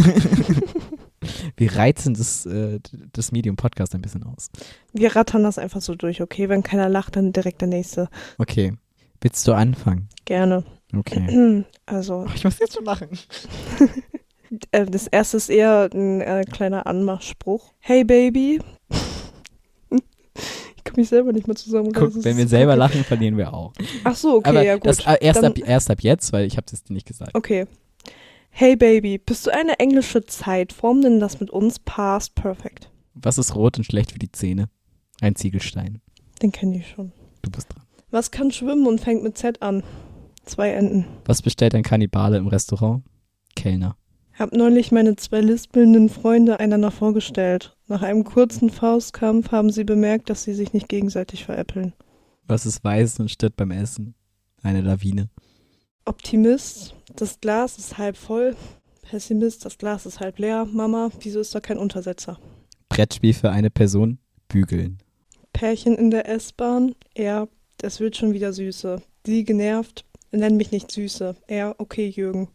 [1.56, 2.80] Wir reizen das, äh,
[3.12, 4.50] das Medium Podcast ein bisschen aus.
[4.94, 6.50] Wir rattern das einfach so durch, okay?
[6.50, 8.10] Wenn keiner lacht, dann direkt der nächste.
[8.38, 8.74] Okay.
[9.22, 10.10] Willst du anfangen?
[10.26, 10.64] Gerne.
[10.96, 11.66] Okay.
[11.86, 13.08] Also, Ich muss jetzt schon lachen.
[14.72, 17.72] äh, das erste ist eher ein äh, kleiner Anmachspruch.
[17.80, 18.60] Hey Baby.
[20.98, 22.12] Mich selber nicht mehr zusammenreißen.
[22.16, 23.72] Guck, wenn wir selber lachen, verlieren wir auch.
[24.04, 24.88] Ach so, okay, Aber ja gut.
[24.88, 27.36] das äh, erst, Dann- ab, erst ab jetzt, weil ich habe es dir nicht gesagt.
[27.36, 27.68] Okay.
[28.50, 32.89] Hey Baby, bist du eine englische Zeitform, denn das mit uns past perfect?
[33.14, 34.70] Was ist rot und schlecht für die Zähne?
[35.22, 36.02] Ein Ziegelstein.
[36.41, 37.12] Den kenne ich schon.
[37.43, 37.84] Du bist dran.
[38.10, 39.84] Was kann schwimmen und fängt mit Z an?
[40.45, 41.06] Zwei Enden.
[41.26, 43.04] Was bestellt ein Kannibale im Restaurant?
[43.56, 43.95] Kellner.
[44.38, 47.76] Hab neulich meine zwei lispelnden Freunde einander vorgestellt.
[47.88, 51.94] Nach einem kurzen Faustkampf haben sie bemerkt, dass sie sich nicht gegenseitig veräppeln.
[52.46, 54.14] Was ist weiß und stirbt beim Essen?
[54.62, 55.30] Eine Lawine.
[56.06, 58.56] Optimist, das Glas ist halb voll.
[59.02, 60.66] Pessimist, das Glas ist halb leer.
[60.72, 62.40] Mama, wieso ist da kein Untersetzer?
[62.90, 64.20] Brettspiel für eine Person,
[64.50, 65.00] bügeln.
[65.52, 69.02] Pärchen in der S-Bahn, er, das wird schon wieder Süße.
[69.26, 71.36] Sie genervt, nenn mich nicht Süße.
[71.48, 72.50] Er, okay, Jürgen.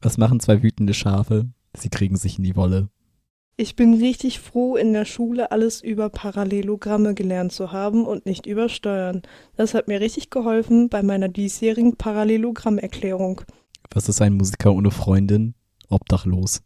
[0.00, 1.46] Was machen zwei wütende Schafe?
[1.74, 2.88] Sie kriegen sich in die Wolle.
[3.56, 8.46] Ich bin richtig froh, in der Schule alles über Parallelogramme gelernt zu haben und nicht
[8.46, 9.22] über Steuern.
[9.56, 13.40] Das hat mir richtig geholfen bei meiner diesjährigen Parallelogrammerklärung.
[13.90, 15.54] Was ist ein Musiker ohne Freundin?
[15.88, 16.62] Obdachlos.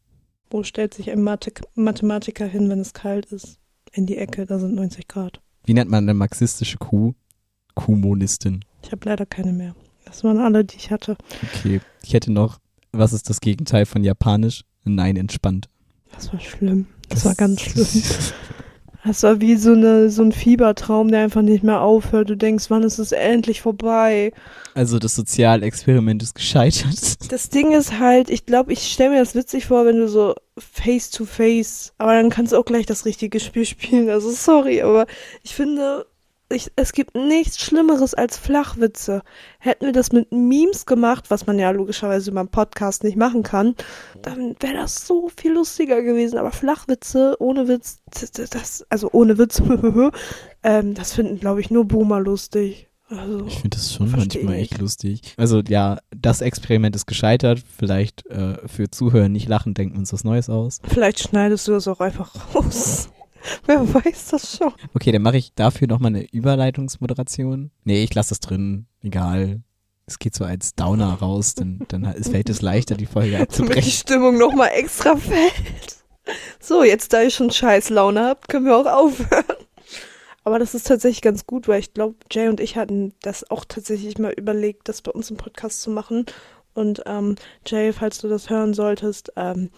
[0.50, 3.58] Wo stellt sich ein Mathe Mathematiker hin, wenn es kalt ist?
[3.92, 5.40] In die Ecke, da sind 90 Grad.
[5.64, 7.14] Wie nennt man eine marxistische Kuh?
[7.74, 8.64] Kuhmonistin.
[8.82, 9.74] Ich habe leider keine mehr.
[10.04, 11.16] Das waren alle, die ich hatte.
[11.42, 12.58] Okay, ich hätte noch,
[12.92, 14.64] was ist das Gegenteil von Japanisch?
[14.84, 15.68] Nein, entspannt.
[16.14, 16.86] Das war schlimm.
[17.08, 17.86] Das, das war ganz schlimm.
[19.04, 22.30] Das war wie so, eine, so ein Fiebertraum, der einfach nicht mehr aufhört.
[22.30, 24.32] Du denkst, wann ist es endlich vorbei?
[24.74, 27.16] Also das Sozialexperiment ist gescheitert.
[27.28, 30.34] Das Ding ist halt, ich glaube, ich stelle mir das witzig vor, wenn du so
[30.58, 34.10] face to face, aber dann kannst du auch gleich das richtige Spiel spielen.
[34.10, 35.06] Also sorry, aber
[35.42, 36.04] ich finde,
[36.52, 39.22] ich, es gibt nichts Schlimmeres als Flachwitze.
[39.58, 43.42] Hätten wir das mit Memes gemacht, was man ja logischerweise über einen Podcast nicht machen
[43.42, 43.74] kann,
[44.22, 46.38] dann wäre das so viel lustiger gewesen.
[46.38, 47.98] Aber Flachwitze ohne Witz,
[48.50, 49.62] das, also ohne Witz,
[50.62, 52.88] ähm, das finden, glaube ich, nur Boomer lustig.
[53.08, 55.34] Also, ich finde das schon manchmal echt lustig.
[55.36, 57.62] Also ja, das Experiment ist gescheitert.
[57.76, 60.80] Vielleicht äh, für Zuhörer nicht lachen, denken wir uns was Neues aus.
[60.84, 63.10] Vielleicht schneidest du das auch einfach raus.
[63.66, 64.72] Wer weiß das schon.
[64.94, 67.70] Okay, dann mache ich dafür nochmal eine Überleitungsmoderation.
[67.84, 68.86] Nee, ich lasse das drin.
[69.02, 69.62] Egal.
[70.06, 73.68] Es geht so als Downer raus, dann, dann fällt es leichter, die Folge abzubrechen.
[73.68, 75.96] Damit die Stimmung nochmal extra fällt.
[76.60, 79.44] So, jetzt da ich schon scheiß Laune habe, können wir auch aufhören.
[80.44, 83.64] Aber das ist tatsächlich ganz gut, weil ich glaube, Jay und ich hatten das auch
[83.64, 86.26] tatsächlich mal überlegt, das bei uns im Podcast zu machen.
[86.74, 87.36] Und ähm,
[87.66, 89.70] Jay, falls du das hören solltest, ähm,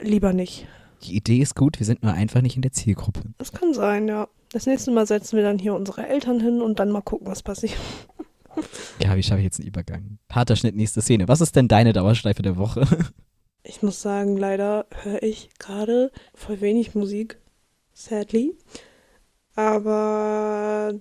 [0.00, 0.68] lieber nicht.
[1.02, 3.22] Die Idee ist gut, wir sind nur einfach nicht in der Zielgruppe.
[3.38, 4.28] Das kann sein, ja.
[4.52, 7.42] Das nächste Mal setzen wir dann hier unsere Eltern hin und dann mal gucken, was
[7.42, 7.76] passiert.
[9.02, 10.18] Ja, wie schaffe ich jetzt einen Übergang?
[10.32, 11.28] Harter Schnitt, nächste Szene.
[11.28, 12.86] Was ist denn deine Dauerschleife der Woche?
[13.68, 17.38] Ich muss sagen, leider höre ich gerade voll wenig Musik.
[17.92, 18.54] Sadly.
[19.56, 20.94] Aber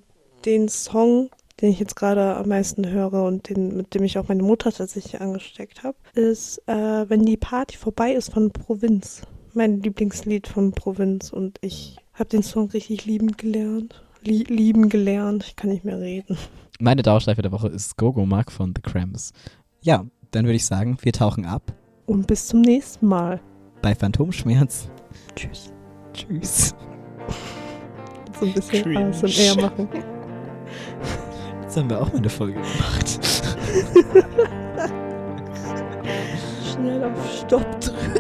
[0.46, 1.30] den Song,
[1.62, 4.72] den ich jetzt gerade am meisten höre und den, mit dem ich auch meine Mutter
[4.72, 9.22] tatsächlich angesteckt habe, ist äh, Wenn die Party vorbei ist von Provinz
[9.56, 14.04] mein Lieblingslied von Provinz und ich habe den Song richtig lieben gelernt.
[14.22, 15.46] Lie lieben gelernt.
[15.48, 16.38] Ich kann nicht mehr reden.
[16.80, 19.32] Meine Dauerschleife der Woche ist Gogo Mark von The Cramps.
[19.82, 21.74] Ja, dann würde ich sagen, wir tauchen ab.
[22.06, 23.40] Und bis zum nächsten Mal.
[23.82, 24.90] Bei Phantomschmerz.
[25.36, 25.72] Tschüss.
[26.14, 26.76] Tschüss.
[28.40, 29.08] so ein bisschen Cringe.
[29.10, 29.88] ASMR machen.
[31.62, 33.20] Jetzt haben wir auch mal eine Folge gemacht.
[36.74, 38.15] Schnell auf Stopp drücken.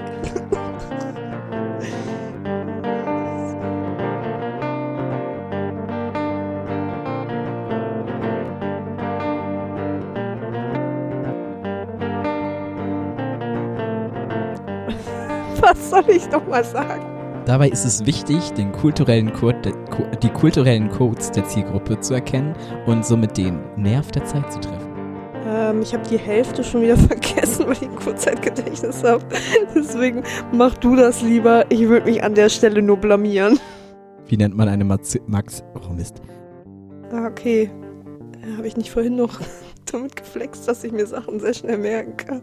[15.66, 17.04] Was soll ich noch mal sagen?
[17.48, 19.74] Dabei ist es wichtig, den kulturellen Code,
[20.22, 22.56] die kulturellen Codes der Zielgruppe zu erkennen
[22.86, 24.94] und somit den Nerv der Zeit zu treffen.
[25.48, 29.26] Ähm, ich habe die Hälfte schon wieder vergessen, weil ich ein Kurzzeitgedächtnis habe.
[29.74, 31.66] Deswegen mach du das lieber.
[31.70, 33.60] Ich würde mich an der Stelle nur blamieren.
[34.28, 35.18] Wie nennt man eine Max...
[35.26, 36.22] Max oh Mist.
[37.12, 37.72] Ah, okay.
[38.56, 39.40] Habe ich nicht vorhin noch
[39.92, 42.42] damit geflext, dass ich mir Sachen sehr schnell merken kann.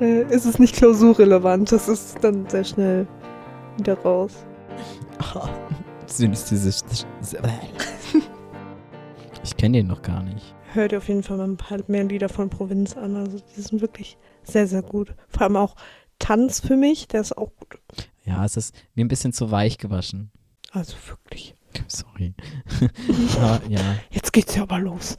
[0.00, 1.72] Äh, ist es nicht klausurrelevant.
[1.72, 3.06] Das ist dann sehr schnell
[3.78, 4.32] wieder raus.
[9.44, 10.54] Ich kenne den noch gar nicht.
[10.72, 13.16] Hör dir auf jeden Fall mal ein paar mehr Lieder von Provinz an.
[13.16, 15.14] Also die sind wirklich sehr, sehr gut.
[15.28, 15.74] Vor allem auch
[16.18, 17.80] Tanz für mich, der ist auch gut.
[18.24, 20.30] Ja, es ist mir ein bisschen zu weich gewaschen.
[20.72, 21.54] Also wirklich.
[21.86, 22.34] Sorry.
[23.36, 23.80] aber, ja.
[24.10, 25.16] Jetzt geht's ja aber los.